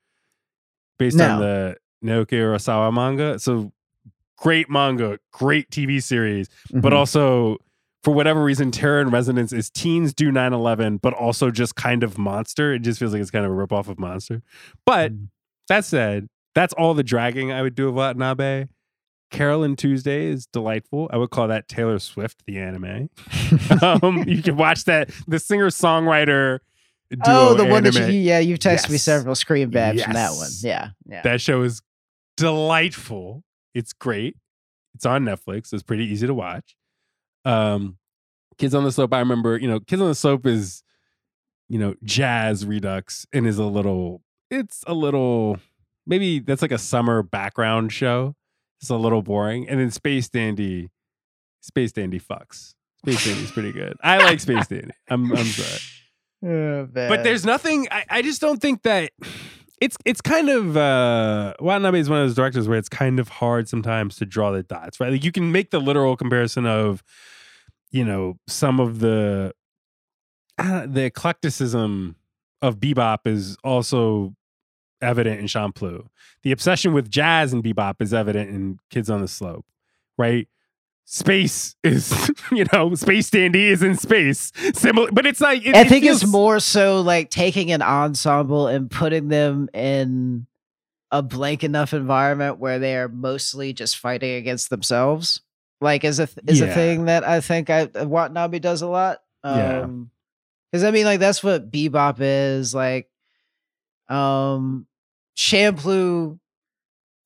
[0.98, 3.38] based on the Naoki Urasawa manga.
[3.38, 3.72] So
[4.38, 6.96] great manga, great TV series, but Mhm.
[6.96, 7.56] also
[8.06, 12.04] for whatever reason, Terror in Resonance is teens do 9 11, but also just kind
[12.04, 12.72] of monster.
[12.72, 14.42] It just feels like it's kind of a ripoff of monster.
[14.84, 15.26] But Mm.
[15.66, 18.66] that said, that's all the dragging I would do of Watanabe.
[19.32, 21.10] Carol and Tuesday is delightful.
[21.12, 23.10] I would call that Taylor Swift, the anime.
[23.82, 26.60] um, you can watch that, the singer songwriter.
[27.26, 30.50] oh, the one that you, yeah, you've texted me several screen babs from that one.
[30.60, 31.22] Yeah, yeah.
[31.22, 31.82] That show is
[32.36, 33.42] delightful.
[33.74, 34.36] It's great.
[34.94, 35.72] It's on Netflix.
[35.72, 36.76] It's pretty easy to watch.
[37.46, 37.96] Um,
[38.58, 39.12] Kids on the Slope.
[39.14, 40.82] I remember, you know, Kids on the Slope is,
[41.68, 44.22] you know, jazz redux and is a little.
[44.50, 45.58] It's a little.
[46.06, 48.34] Maybe that's like a summer background show.
[48.80, 49.68] It's a little boring.
[49.68, 50.90] And then Space Dandy,
[51.60, 52.74] Space Dandy fucks.
[53.00, 53.96] Space Dandy's pretty good.
[54.02, 54.92] I like Space Dandy.
[55.08, 55.80] I'm I'm sorry
[56.44, 59.10] Oh, but there's nothing I, I just don't think that
[59.80, 63.28] it's it's kind of uh Watanabe is one of those directors where it's kind of
[63.28, 65.10] hard sometimes to draw the dots, right?
[65.10, 67.02] Like you can make the literal comparison of
[67.90, 69.52] you know some of the
[70.58, 72.16] uh, the eclecticism
[72.62, 74.34] of bebop is also
[75.00, 76.06] evident in Champloo.
[76.42, 79.66] The obsession with jazz and bebop is evident in Kids on the Slope,
[80.16, 80.48] right?
[81.04, 84.52] Space is, you know, Space Dandy is in space.
[84.74, 88.66] Similar, but it's like it, I it think it's more so like taking an ensemble
[88.66, 90.46] and putting them in
[91.12, 95.42] a blank enough environment where they are mostly just fighting against themselves.
[95.80, 99.18] Like is a th- is a thing that I think I Watanabe does a lot.
[99.44, 99.82] Yeah.
[99.82, 100.10] Um
[100.72, 103.08] because I mean like that's what bebop is like
[104.08, 104.86] um
[105.36, 106.38] Champloo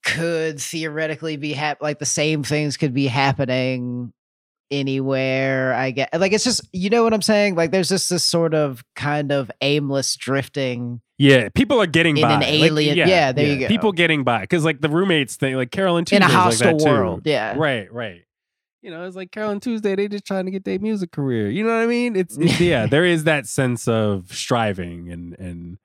[0.05, 4.13] could theoretically be hap- like the same things could be happening
[4.73, 8.25] anywhere i get like it's just you know what i'm saying like there's just this
[8.25, 12.35] sort of kind of aimless drifting Yeah, people are getting In by.
[12.35, 13.67] an Like, alien- yeah, there you go.
[13.67, 16.85] People getting by because like the roommates thing, like Carolyn in a like hostile too.
[16.85, 18.23] world yeah Right, right.
[18.83, 19.95] You know, it's like Carol and Tuesday.
[19.95, 21.51] They just trying to get their music career.
[21.51, 22.17] You know what I mean?
[22.17, 22.87] It's, it's yeah.
[22.87, 25.79] There is that sense of striving and and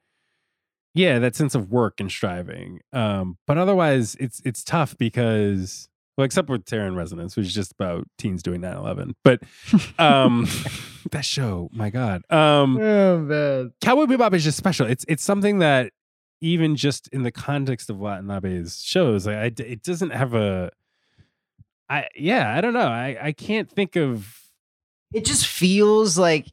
[0.94, 2.80] yeah, that sense of work and striving.
[2.94, 7.74] Um, but otherwise, it's it's tough because well, except with Terror Resonance, which is just
[7.74, 9.14] about teens doing 9-11.
[9.24, 9.42] But
[10.00, 10.48] um,
[11.12, 12.24] that show, my God.
[12.30, 14.88] Um, oh man Cowboy Bebop is just special.
[14.88, 15.92] It's it's something that
[16.42, 20.72] even just in the context of Watanabe's shows, like I, it doesn't have a.
[21.90, 22.88] I yeah, I don't know.
[22.88, 24.42] I I can't think of.
[25.14, 26.48] it just feels like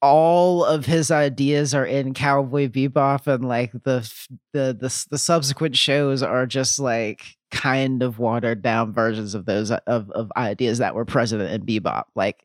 [0.00, 4.10] all of his ideas are in Cowboy Bebop, and like the
[4.52, 9.70] the the the subsequent shows are just like kind of watered down versions of those
[9.70, 12.04] of of ideas that were present in Bebop.
[12.14, 12.44] Like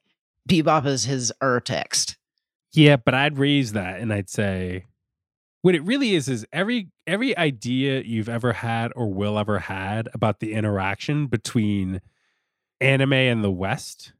[0.49, 2.17] Bebop is his ur text.
[2.73, 4.85] Yeah, but I'd raise that and I'd say,
[5.63, 10.07] what it really is is every every idea you've ever had or will ever had
[10.13, 11.99] about the interaction between
[12.79, 14.13] anime and the West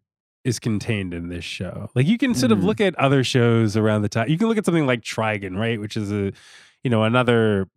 [0.43, 1.89] is contained in this show.
[1.95, 2.63] Like you can sort of Mhm.
[2.63, 4.27] look at other shows around the time.
[4.29, 6.31] You can look at something like Trigun, right, which is a
[6.83, 7.67] you know another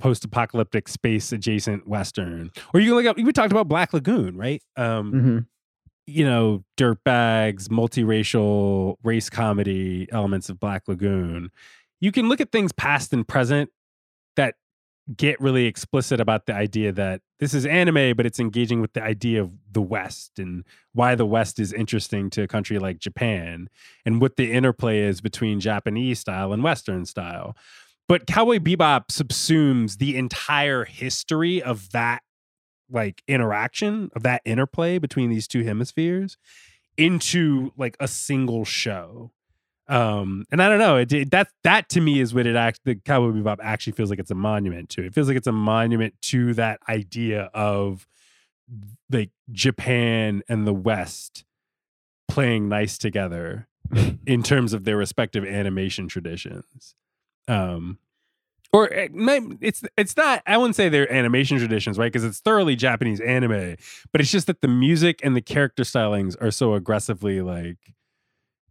[0.00, 2.50] post-apocalyptic space adjacent western.
[2.74, 4.62] Or you can look up we talked about Black Lagoon, right?
[4.76, 5.38] Um Mm-hmm.
[6.06, 11.50] you know, dirtbags, multiracial race comedy elements of Black Lagoon.
[12.00, 13.70] You can look at things past and present
[14.36, 14.54] that
[15.16, 19.02] get really explicit about the idea that this is anime, but it's engaging with the
[19.02, 23.68] idea of the West and why the West is interesting to a country like Japan
[24.04, 27.56] and what the interplay is between Japanese style and Western style.
[28.06, 32.22] But Cowboy Bebop subsumes the entire history of that
[32.90, 36.38] like interaction of that interplay between these two hemispheres
[36.96, 39.30] into like a single show.
[39.88, 42.80] Um, and I don't know, it, it- that that to me is what it act
[42.84, 45.04] the Cowboy Bebop actually feels like it's a monument to.
[45.04, 48.06] It feels like it's a monument to that idea of
[49.10, 51.44] like Japan and the West
[52.28, 53.66] playing nice together
[54.26, 56.94] in terms of their respective animation traditions.
[57.46, 57.98] Um,
[58.70, 60.42] or it might, it's it's not.
[60.46, 62.12] I wouldn't say they're animation traditions, right?
[62.12, 63.76] Because it's thoroughly Japanese anime,
[64.12, 67.78] but it's just that the music and the character stylings are so aggressively like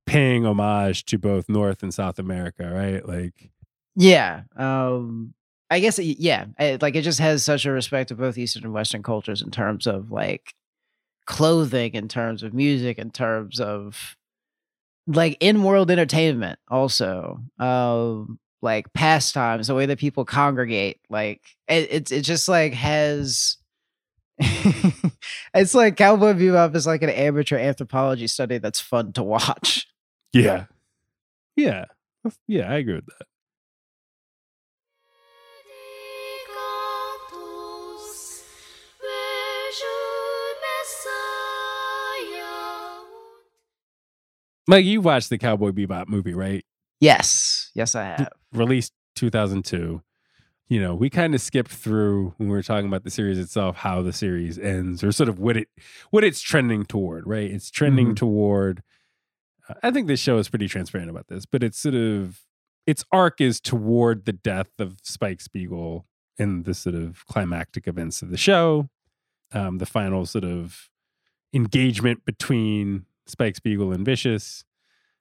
[0.07, 3.07] paying homage to both North and South America, right?
[3.07, 3.51] Like,
[3.95, 4.43] Yeah.
[4.55, 5.33] Um
[5.69, 8.63] I guess it- yeah, it, like it just has such a respect to both Eastern
[8.63, 10.53] and Western cultures in terms of like
[11.25, 14.15] clothing, in terms of music, in terms of
[15.07, 17.41] like in-world entertainment also.
[17.59, 23.57] Um like pastimes, the way that people congregate, like it it's it just like has
[25.53, 29.87] it's like Cowboy Bebop is like an amateur anthropology study that's fun to watch.
[30.43, 30.65] Yeah,
[31.55, 31.85] yeah,
[32.47, 32.71] yeah.
[32.71, 33.27] I agree with that.
[44.67, 46.65] Like you watched the Cowboy Bebop movie, right?
[46.99, 47.71] Yes.
[47.73, 48.29] Yes, I have.
[48.53, 50.01] Released 2002.
[50.69, 53.77] You know, we kind of skipped through when we were talking about the series itself,
[53.77, 55.69] how the series ends, or sort of what it
[56.11, 57.25] what it's trending toward.
[57.25, 57.49] Right?
[57.49, 58.15] It's trending Mhm.
[58.17, 58.83] toward.
[59.83, 62.41] I think this show is pretty transparent about this, but it's sort of
[62.85, 66.05] its arc is toward the death of Spike Spiegel
[66.37, 68.89] in the sort of climactic events of the show,
[69.51, 70.89] um, the final sort of
[71.53, 74.63] engagement between Spike Spiegel and Vicious.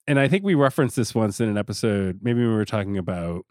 [0.06, 3.44] And I think we referenced this once in an episode, maybe we were talking about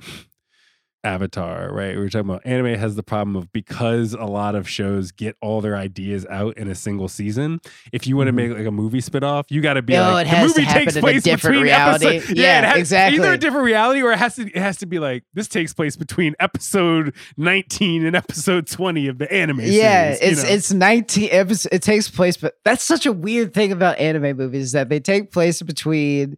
[1.05, 1.95] Avatar, right?
[1.95, 5.37] We were talking about anime has the problem of because a lot of shows get
[5.41, 7.61] all their ideas out in a single season.
[7.93, 8.35] If you want to Mhm.
[8.49, 10.59] make like a movie spinoff, you got to be Oh, like it the has to
[10.59, 12.07] movie happen takes in a place different between reality.
[12.17, 12.39] episodes.
[12.39, 13.19] Yeah, it has, exactly.
[13.19, 15.73] Either a different reality or it has to it has to be like this takes
[15.73, 20.21] place between episode 19 and episode 20 of the anime yeah, series.
[20.21, 20.49] you it's know?
[20.49, 21.67] it's 19 episodes.
[21.71, 24.99] It takes place, but that's such a weird thing about anime movies is that they
[24.99, 26.37] take place between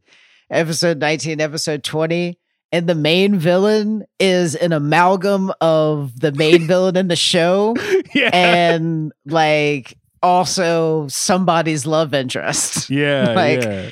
[0.49, 2.37] episode 19 and episode 20.
[2.71, 7.75] And the main villain is an amalgam of the main villain in the show
[8.13, 8.29] yeah.
[8.33, 12.89] and like also somebody's love interest.
[12.89, 13.89] yeah, like- yeah.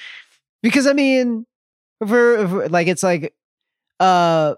[0.61, 1.45] because I mean,
[2.05, 3.33] for, for- like it's like
[4.01, 4.55] uh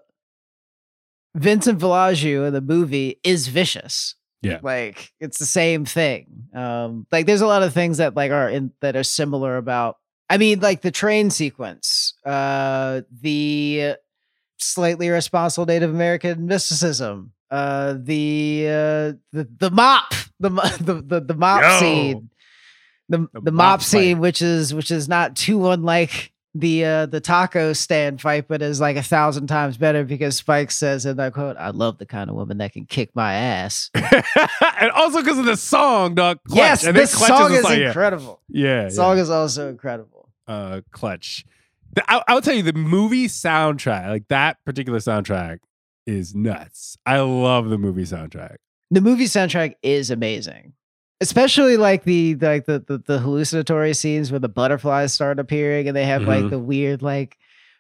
[1.36, 4.16] Vincent Volaju in the movie is vicious.
[4.42, 4.60] Yeah.
[4.64, 6.48] Like it's the same thing.
[6.56, 9.98] Um like there's a lot of things that like are in that are similar about
[10.30, 13.96] I mean like the train sequence, uh the
[14.58, 20.50] slightly irresponsible Native American mysticism, uh the uh the the mop, the
[20.82, 21.80] the the, the mop Yo.
[21.80, 22.30] scene.
[23.10, 27.06] The, The the, mop mop scene, which is which is not too unlike the uh
[27.06, 31.16] the taco stand fight, but is like a thousand times better because Spike says in
[31.18, 35.22] that quote, "I love the kind of woman that can kick my ass." and also
[35.22, 36.40] because of the song, dog.
[36.48, 36.58] Clutch.
[36.58, 37.88] yes, think this song is song, yeah.
[37.88, 38.42] incredible.
[38.50, 40.30] Yeah, The song is also incredible.
[40.48, 41.46] Uh, Clutch.
[42.08, 45.60] I, I'll tell you, the movie soundtrack, like that particular soundtrack,
[46.06, 46.98] is nuts.
[47.06, 48.58] I love the movie soundtrack.
[48.92, 50.74] The movie soundtrack is amazing.
[51.20, 55.98] Especially like the like the, the the hallucinatory scenes where the butterflies start appearing and
[55.98, 56.50] they have like Mhm.
[56.52, 57.38] the weird like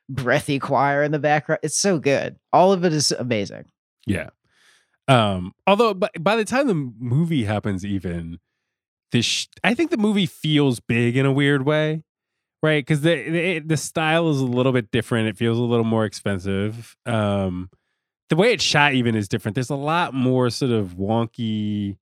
[0.09, 1.59] breathy choir in the background.
[1.61, 2.37] It's so good.
[2.51, 3.65] All of it is amazing.
[4.07, 4.29] Yeah.
[5.07, 8.39] Um, although by, by the time the movie happens, even
[9.11, 12.03] this sh- I think the movie feels big in a weird way,
[12.63, 12.85] right?
[12.85, 15.27] Because the, the the style is a little bit different.
[15.27, 16.95] It feels a little more expensive.
[17.05, 17.69] Um,
[18.29, 19.55] the way it's shot even is different.
[19.55, 21.97] There's a lot more sort of wonky.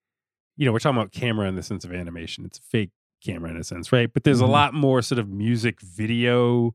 [0.58, 2.46] You know, we're talking about camera in the sense of animation.
[2.46, 2.92] It's a fake
[3.24, 4.12] camera in a sense, right?
[4.12, 4.48] But there's Mhm.
[4.48, 6.74] a lot more sort of music video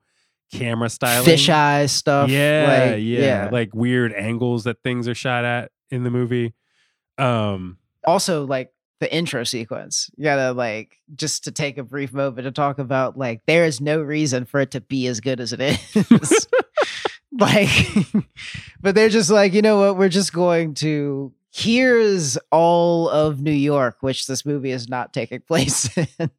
[0.53, 1.27] camera styling.
[1.27, 2.29] Fisheye stuff.
[2.29, 6.55] Yeah, like, yeah, like weird angles that things are shot at in the movie.
[7.19, 10.11] Um, also like the intro sequence.
[10.17, 13.81] You gotta like just to take a brief moment to talk about like there is
[13.81, 16.47] no reason for it to be as good as it is.
[17.39, 17.69] like,
[18.81, 19.97] but they're just like, you know what?
[19.97, 21.33] We're just going to.
[21.53, 26.31] Here's all of New York, which this movie is not taking place in.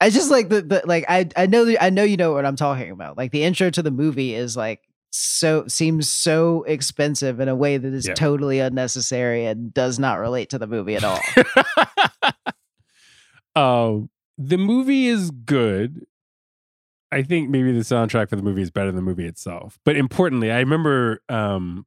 [0.00, 2.46] I just like the, the like I I know that I know you know what
[2.46, 3.16] I'm talking about.
[3.16, 7.76] Like the intro to the movie is like so seems so expensive in a way
[7.78, 8.14] that is Yeah.
[8.14, 11.20] totally unnecessary and does not relate to the movie at all.
[13.56, 16.04] um, the movie is good.
[17.10, 19.78] I think maybe the soundtrack for the movie is better than the movie itself.
[19.84, 21.86] But importantly, I remember um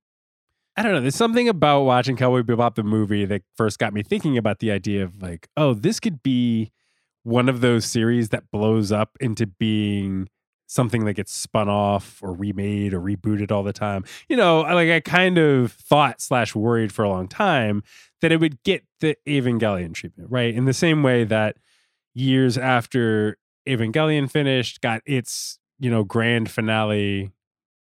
[0.76, 4.04] I don't know, there's something about watching Cowboy Bebop the movie that first got me
[4.04, 6.72] thinking about the idea of like, oh, this could be
[7.24, 10.28] one of those series that blows up into being
[10.72, 14.06] something that gets spun off or remade or rebooted all the time.
[14.30, 17.84] You know, like I kind of thought slash worried for a long time
[18.22, 20.54] that it would get the Evangelion treatment, right?
[20.54, 21.58] In the same way that
[22.14, 27.32] years after Evangelion finished, got its, you know, grand finale,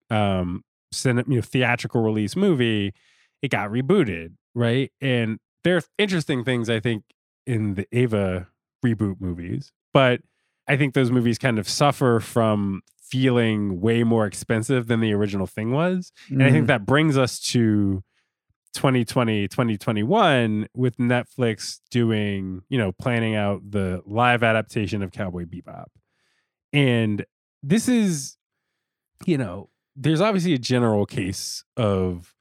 [0.09, 0.65] um,
[1.05, 2.93] you know, theatrical release movie,
[3.41, 4.91] it got rebooted, right?
[4.99, 7.05] And there are interesting things I think
[7.47, 8.49] in the Eva
[8.85, 10.19] reboot movies, but
[10.67, 15.45] I think those movies kind of suffer from feeling way more expensive than the original
[15.45, 16.13] thing was.
[16.29, 18.03] And I think that brings us to
[18.73, 25.87] 2020, 2021 with Netflix doing, you know, planning out the live adaptation of Cowboy Bebop.
[26.71, 27.25] And
[27.61, 28.37] this is,
[29.25, 32.33] you know, there's obviously a general case of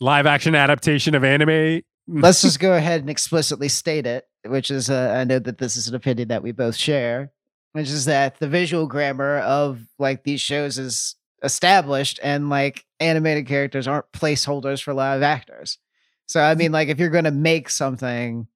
[0.00, 1.82] live action adaptation of anime.
[2.08, 5.76] Let's just go ahead and explicitly state it, which is, uh, I know that this
[5.76, 7.32] is an opinion that we both share,
[7.72, 13.46] which is that the visual grammar of like these shows is established and like animated
[13.46, 15.78] characters aren't placeholders for live actors.
[16.26, 16.58] So, I mm-hmm.
[16.58, 18.46] mean, like if you're going to make something,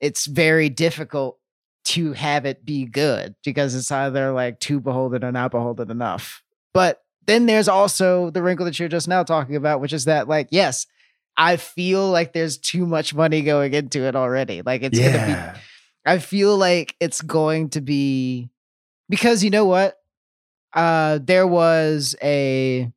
[0.00, 1.38] it's very difficult
[1.84, 6.42] to have it be good because it's either like too beholden or not beholden enough.
[6.74, 10.28] But then there's also the wrinkle that you're just now talking about, which is that,
[10.28, 10.86] like, yes,
[11.36, 14.62] I feel like there's too much money going into it already.
[14.62, 15.60] Like, it's going to be,
[16.06, 18.48] I feel like it's going to be,
[19.08, 19.98] because you know what?
[20.72, 22.90] Uh, there was a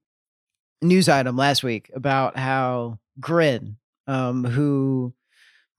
[0.81, 5.13] news item last week about how Grin, um, who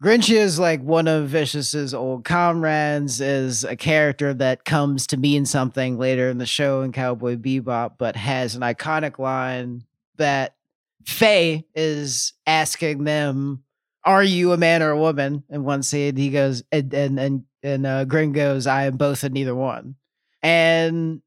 [0.03, 5.45] Grinch is like one of Vicious's old comrades, is a character that comes to mean
[5.45, 9.85] something later in the show in Cowboy Bebop, but has an iconic line
[10.16, 10.57] that
[11.05, 13.62] Faye is asking them,
[14.05, 17.45] "Are you a man or a woman?" In one scene, he goes, and and and,
[17.63, 19.97] and uh, Grin goes, "I am both and neither one."
[20.43, 21.23] And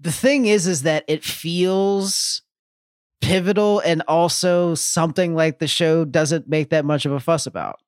[0.00, 2.42] the thing is, is that it feels
[3.20, 7.80] pivotal and also something like the show doesn't make that much of a fuss about.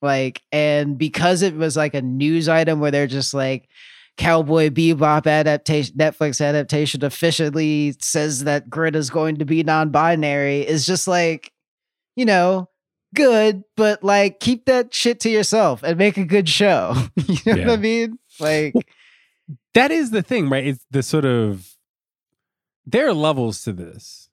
[0.00, 3.68] Like, and because it was like a news item where they're just like,
[4.16, 10.66] Cowboy Bebop adaptation, Netflix adaptation officially says that Grin is going to be non binary,
[10.66, 11.50] is just like,
[12.14, 12.68] you know,
[13.14, 16.94] good, but like keep that shit to yourself and make a good show.
[17.16, 17.66] you know Yeah.
[17.66, 18.18] what I mean?
[18.40, 18.74] Like,
[19.74, 20.66] that is the thing, right?
[20.66, 21.68] It's the sort of
[22.86, 24.28] there are levels to this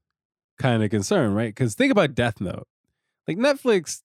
[0.58, 1.50] kind of concern, right?
[1.54, 2.68] Because think about Death Note.
[3.28, 4.02] Like Netflix,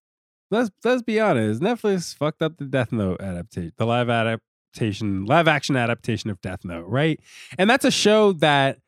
[0.50, 5.48] let's let's be honest, Netflix fucked up the Death Note adaptation, the live adaptation, live
[5.48, 7.18] action adaptation of Death Note, right?
[7.58, 8.78] And that's a show that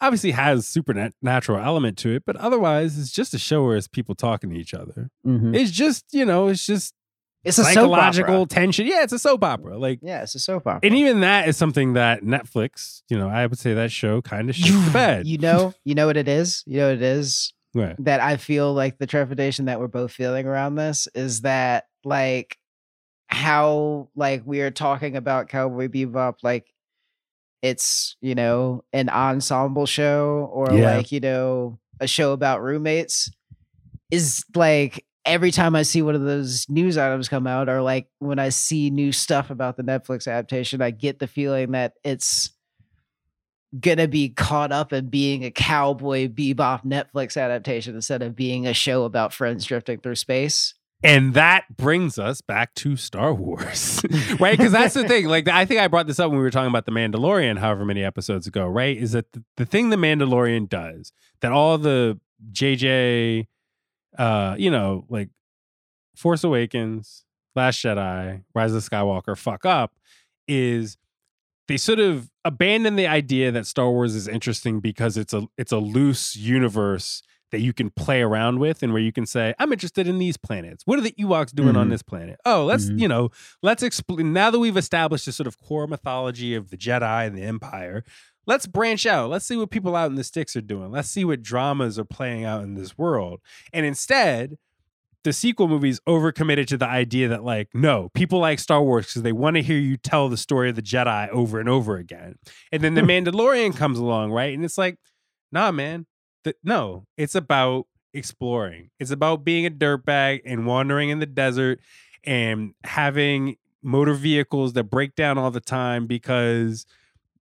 [0.00, 4.14] obviously has supernatural element to it, but otherwise it's just a show where it's people
[4.14, 5.10] talking to each other.
[5.26, 5.54] Mm-hmm.
[5.54, 6.94] It's just, you know, it's just
[7.44, 8.86] it's a psychological tension.
[8.86, 9.78] Yeah, it's a soap opera.
[9.78, 10.80] Like Yeah, it's a soap opera.
[10.82, 14.50] and even that is something that Netflix, you know, I would say that show kind
[14.50, 15.26] of shit the bed.
[15.26, 16.62] You know, you know what it is.
[16.66, 17.94] You know what it is Right.
[18.04, 22.56] that I feel like the trepidation that we're both feeling around this is that like
[23.28, 26.72] how like we are talking about Cowboy Bebop like
[27.62, 30.96] it's you know an ensemble show or Yeah.
[30.96, 33.30] like you know a show about roommates
[34.10, 38.06] is like every time I see one of those news items come out or like
[38.20, 42.50] when I see new stuff about the Netflix adaptation I get the feeling that it's
[43.80, 48.72] gonna be caught up in being a cowboy bebop Netflix adaptation instead of being a
[48.72, 50.74] show about friends drifting through space.
[51.02, 54.02] And that brings us back to Star Wars,
[54.40, 54.56] right?
[54.56, 55.26] Because that's the thing.
[55.26, 57.84] Like, I think I brought this up when we were talking about The Mandalorian, however
[57.84, 58.96] many episodes ago, right?
[58.96, 62.18] Is that the, the thing The Mandalorian does that all the
[62.50, 63.46] JJ,
[64.18, 65.28] uh, you know, like
[66.16, 67.24] Force Awakens,
[67.54, 69.94] Last Jedi, Rise of Skywalker fuck up
[70.48, 70.96] is
[71.68, 75.72] they sort of abandon the idea that Star Wars is interesting because it's a it's
[75.72, 77.22] a loose universe
[77.52, 80.36] that you can play around with and where you can say, I'm interested in these
[80.36, 80.82] planets.
[80.84, 81.90] What are the Ewoks doing on Mhm.
[81.90, 82.38] this planet?
[82.44, 83.00] Oh, let's, Mhm.
[83.00, 83.30] you know,
[83.62, 87.36] let's explain now that we've established this sort of core mythology of the Jedi and
[87.36, 88.02] the Empire,
[88.46, 89.30] let's branch out.
[89.30, 90.90] Let's see what people out in the sticks are doing.
[90.90, 93.40] Let's see what dramas are playing out in this world.
[93.72, 94.56] And instead,
[95.22, 99.22] the sequel movies overcommitted to the idea that like no people like star wars because
[99.22, 102.36] they want to hear you tell the story of the jedi over and over again
[102.70, 104.98] and then the mandalorian comes along right and it's like
[105.50, 106.06] nah man
[106.62, 111.80] No it's about exploring it's about being a dirtbag and wandering in the desert
[112.24, 116.86] and having motor vehicles that break down all the time because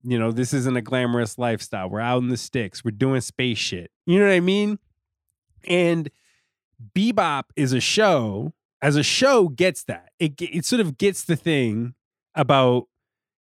[0.04, 3.58] you know this isn't a glamorous lifestyle we're out in the sticks we're doing space
[3.58, 4.78] shit you know what i mean
[5.68, 6.10] and
[6.96, 10.10] Bebop is a show, as a show, gets that.
[10.20, 11.96] It, it sort of gets the thing
[12.34, 12.88] about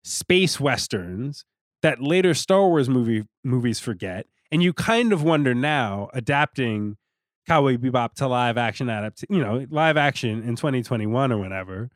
[0.04, 1.46] space westerns
[1.82, 4.28] that later Star Wars movie movies forget.
[4.54, 6.98] And you kind of wonder now, adapting
[7.48, 11.90] Cowboy Bebop to live action adapt, you know, live action in 2021 or whenever,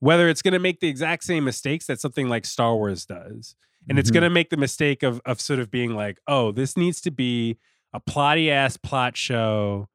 [0.00, 3.54] whether it's going to make the exact same mistakes that something like Star Wars does.
[3.88, 4.14] And it's Mhm.
[4.14, 7.12] going to make the mistake of of sort of being like, oh, this needs to
[7.12, 7.58] be
[7.94, 9.88] a plotty ass plot show,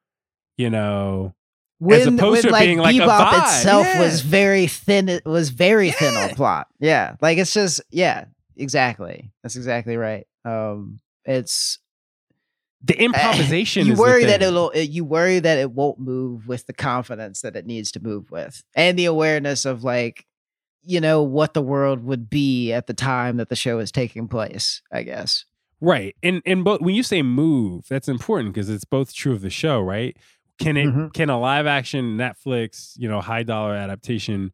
[0.56, 1.34] you know,
[1.78, 4.00] when, opposed when, to like, being like a Bebop vibe, itself yeah.
[4.00, 5.10] was very thin.
[5.10, 6.68] It was very thin on plot.
[6.80, 8.24] Yeah, like it's just yeah,
[8.56, 9.30] exactly.
[9.42, 10.26] That's exactly right.
[10.46, 11.78] Um, it's
[12.82, 16.72] the improvisation you worry that it'll uh, you worry that it won't move with the
[16.72, 20.26] confidence that it needs to move with, and the awareness of like
[20.82, 24.28] you know what the world would be at the time that the show is taking
[24.28, 24.82] place.
[24.92, 25.44] I guess.
[25.80, 26.14] Right.
[26.22, 29.50] And and but when you say move, that's important because it's both true of the
[29.50, 30.16] show, right?
[30.58, 31.12] Can it Mhm.
[31.12, 34.52] can a live action Netflix, you know, high dollar adaptation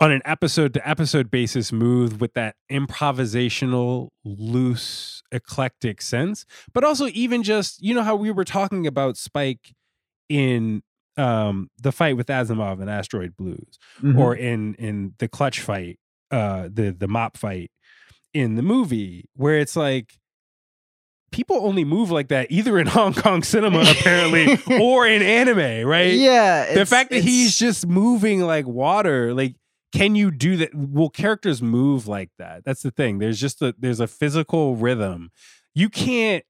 [0.00, 6.44] on an episode to episode basis move with that improvisational, loose, eclectic sense?
[6.72, 9.74] But also even just, you know how we were talking about Spike
[10.28, 10.82] in
[11.16, 14.18] um the fight with Asimov and Asteroid Blues Mm-hmm.
[14.18, 15.98] or in in the clutch fight
[16.30, 17.72] uh the the mop fight
[18.34, 20.12] in the movie where it's like
[21.32, 26.14] people only move like that either in hong kong cinema apparently or in anime right
[26.14, 29.56] yeah, the fact that he's just moving like water like
[29.92, 30.74] can you do that?
[30.74, 32.64] Will characters move like that?
[32.64, 33.18] That's the thing.
[33.18, 35.30] There's just a there's a physical rhythm.
[35.74, 36.44] You can't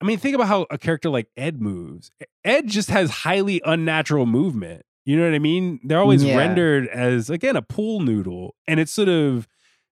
[0.00, 2.10] i mean think about how a character like ed moves.
[2.44, 4.82] Ed just has highly unnatural movement.
[5.04, 5.80] You know what i mean?
[5.84, 6.36] They're always Yeah.
[6.36, 9.46] rendered as again a pool noodle and it's sort of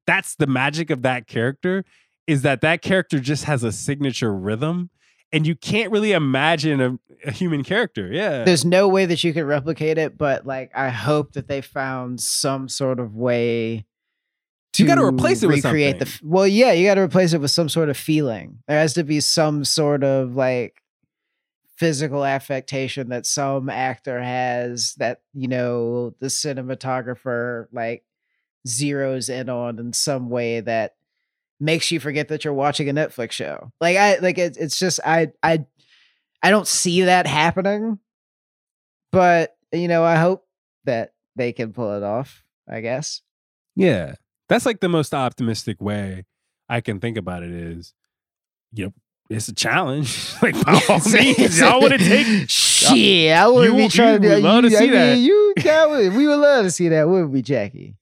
[0.06, 1.84] that's the magic of that character
[2.26, 4.90] is that that character just has a signature rhythm
[5.32, 8.44] and you can't really imagine a, a human character yeah.
[8.44, 12.20] There's no way that you could replicate it but like i hope that they found
[12.20, 13.86] some sort of way
[14.76, 17.40] to You gotta replace it with recreate the well yeah you got to replace it
[17.40, 18.58] with some sort of feeling.
[18.68, 20.82] There has to be some sort of like
[21.76, 28.04] physical affectation that some actor has that you know the cinematographer like
[28.66, 30.94] zeroes in on in some way that
[31.60, 33.72] makes you forget that you're watching a Netflix show.
[33.80, 35.64] Like I like it, it's just I I
[36.42, 37.98] I don't see that happening.
[39.12, 40.46] But you know, I hope
[40.84, 43.22] that they can pull it off, I guess.
[43.74, 44.14] Yeah.
[44.48, 46.24] That's like the most optimistic way
[46.68, 47.92] I can think about it is,
[48.72, 48.92] you know,
[49.28, 50.34] it's a challenge.
[50.42, 54.34] like by all means, y'all to take Shit, I wouldn't You- be trying you to
[54.36, 55.18] would love to you- I see mean, that.
[55.18, 57.96] You that would, we would love to see that, wouldn't we, Jackie?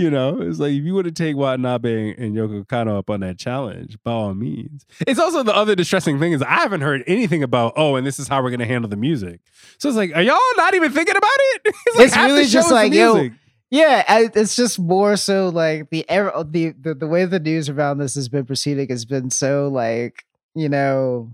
[0.00, 3.20] You know, it's like if you were to take Watanabe and Yoko Kanno up on
[3.20, 4.86] that challenge, by all means.
[5.06, 8.18] It's also the other distressing thing is I haven't heard anything about, oh, and this
[8.18, 9.40] is how we're gonna handle the music.
[9.76, 11.62] So it's like, are y'all not even thinking about it?
[11.86, 13.28] It's, like It's really just like, yo.
[13.68, 17.68] Yeah, I, it's just more so like the, er- the the the way the news
[17.68, 20.24] around this has been proceeding has been so like
[20.54, 21.32] you know,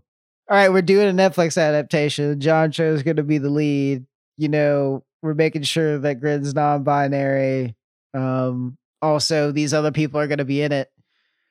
[0.51, 2.41] all right, we're doing a Netflix adaptation.
[2.41, 4.05] John Cho is going to be the lead.
[4.37, 7.75] You know, we're making sure that Grid's non-binary.
[8.17, 10.91] Um, also, these other people are going to be in it,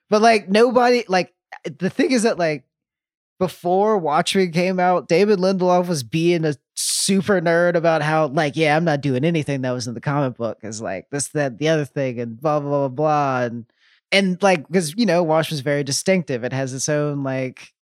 [0.10, 1.34] but like nobody like
[1.78, 2.66] the thing is that like
[3.40, 8.76] before Watchmen came out, David Lindelof was being a super nerd about how, like, yeah,
[8.76, 11.68] I'm not doing anything that was in the comic book, is like this, that, the
[11.68, 13.66] other thing, and blah blah blah blah, and
[14.12, 16.44] and like because you know, Watchmen's very distinctive.
[16.44, 17.74] It has its own like,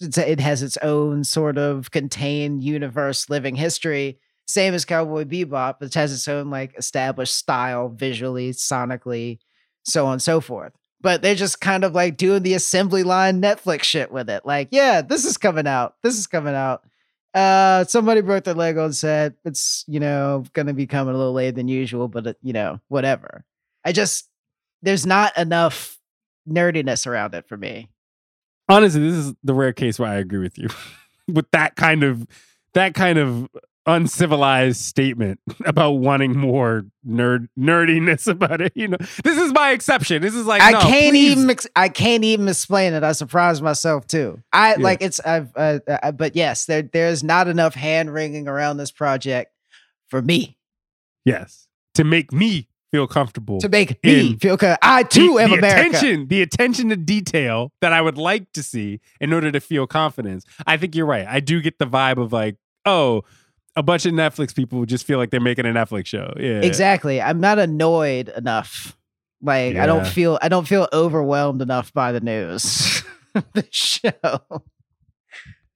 [0.00, 4.18] it has its own sort of contained universe, living history.
[4.46, 9.38] Same as Cowboy Bebop, which has its own like established style, visually, sonically,
[9.84, 13.40] so on and so forth but they're just kind of like doing the assembly line
[13.40, 14.44] Netflix shit with it.
[14.44, 15.94] Like, yeah, this is coming out.
[16.02, 16.84] This is coming out.
[17.34, 19.34] Uh, somebody broke their leg on set.
[19.44, 22.52] It's you know going to be coming a little later than usual, but it, you
[22.52, 23.44] know whatever.
[23.84, 24.28] I just
[24.82, 25.98] there's not enough
[26.48, 27.88] nerdiness around it for me.
[28.68, 30.68] honestly, this is the rare case where I agree with you
[31.28, 32.26] with that kind of
[32.72, 33.48] that kind of
[33.86, 38.72] uncivilized statement about wanting more nerd nerdiness about it.
[38.74, 40.22] You know, this is my exception.
[40.22, 41.30] This is like I no, can't please.
[41.32, 43.02] even ex- I can't even explain it.
[43.02, 44.42] I surprised myself too.
[44.52, 44.82] I Yeah.
[44.82, 48.90] like it's I've uh, uh, but yes, there there's not enough hand wringing around this
[48.90, 49.52] project
[50.08, 50.56] for me
[51.24, 53.58] Yes, to make me feel comfortable.
[53.60, 54.76] to make me feel good.
[54.80, 55.88] I too the, am the America.
[55.88, 59.88] attention, the attention to detail that I would like to see in order to feel
[59.88, 60.44] confidence.
[60.68, 61.26] I think you're right.
[61.26, 63.22] I do get the vibe of like, oh,
[63.76, 66.32] a bunch of Netflix people just feel like they're making a Netflix show.
[66.38, 67.20] Yeah, Exactly.
[67.20, 68.96] I'm not annoyed enough.
[69.42, 73.04] Like I don't feel I don't feel overwhelmed enough by the news.
[73.52, 74.40] the show.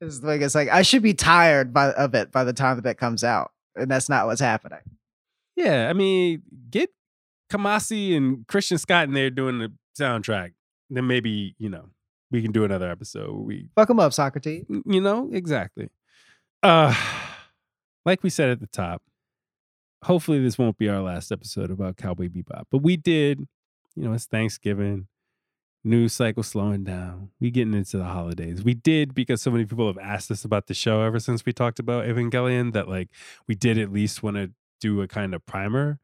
[0.00, 2.88] It's like it's like I should be tired by of it by the time that
[2.88, 3.52] it comes out.
[3.76, 4.80] And that's not what's happening.
[5.56, 6.90] Yeah, I mean, get
[7.52, 10.52] Kamasi and Christian Scott in there doing the soundtrack.
[10.88, 11.90] Then maybe you know
[12.30, 13.32] we can do another episode.
[13.32, 14.64] We, Fuck them up, Socrates.
[14.68, 15.90] you know, exactly.
[16.62, 16.94] Uh,
[18.04, 19.02] like we said at the top,
[20.04, 22.64] hopefully this won't be our last episode about Cowboy Bebop.
[22.70, 23.46] But we did,
[23.96, 25.08] you know, it's Thanksgiving.
[25.84, 27.30] news cycle slowing down.
[27.40, 28.62] We getting into the holidays.
[28.62, 31.52] We did because so many people have asked us about the show ever since we
[31.52, 33.08] talked about Evangelion that like
[33.48, 35.98] we did at least want to do a kind of primer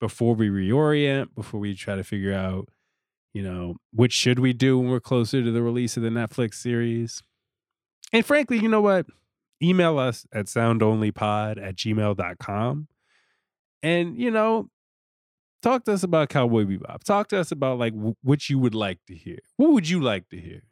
[0.00, 2.68] before we reorient, before we try to figure out,
[3.32, 6.54] you know, which should we do when we're closer to the release of the Netflix
[6.54, 7.22] series.
[8.12, 9.06] And frankly, you know what?
[9.62, 12.88] Email us at soundonlypod at gmail.com.
[13.82, 14.68] And, you know,
[15.62, 17.02] talk to us about Cowboy Bebop.
[17.04, 19.38] Talk to us about like w- what you would like to hear.
[19.56, 20.62] What would you like to hear?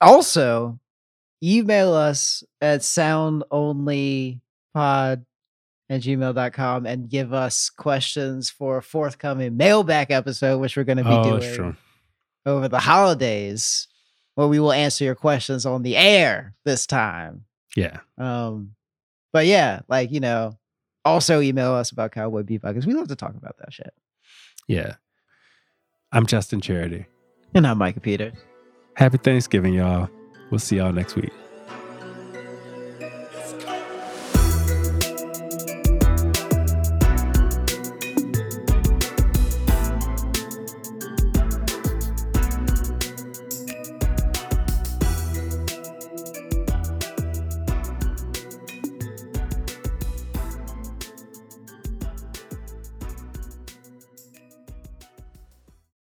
[0.00, 0.78] Also,
[1.42, 4.40] email us at soundonlypod
[4.74, 11.04] at gmail.com and give us questions for a forthcoming mailback episode, which we're going to
[11.04, 11.76] be Oh, doing
[12.44, 13.88] over the holidays,
[14.34, 17.45] where we will answer your questions on the air this time.
[17.76, 17.98] Yeah.
[18.18, 18.74] Um,
[19.32, 20.58] but yeah, like you know,
[21.04, 23.92] also email us about Cowboy Bebop because we love to talk about that shit.
[24.66, 24.94] Yeah.
[26.10, 27.06] I'm Justin Charity.
[27.54, 28.34] And I'm Micah Peters.
[28.96, 30.08] Happy Thanksgiving, y'all.
[30.50, 31.32] We'll see y'all next week.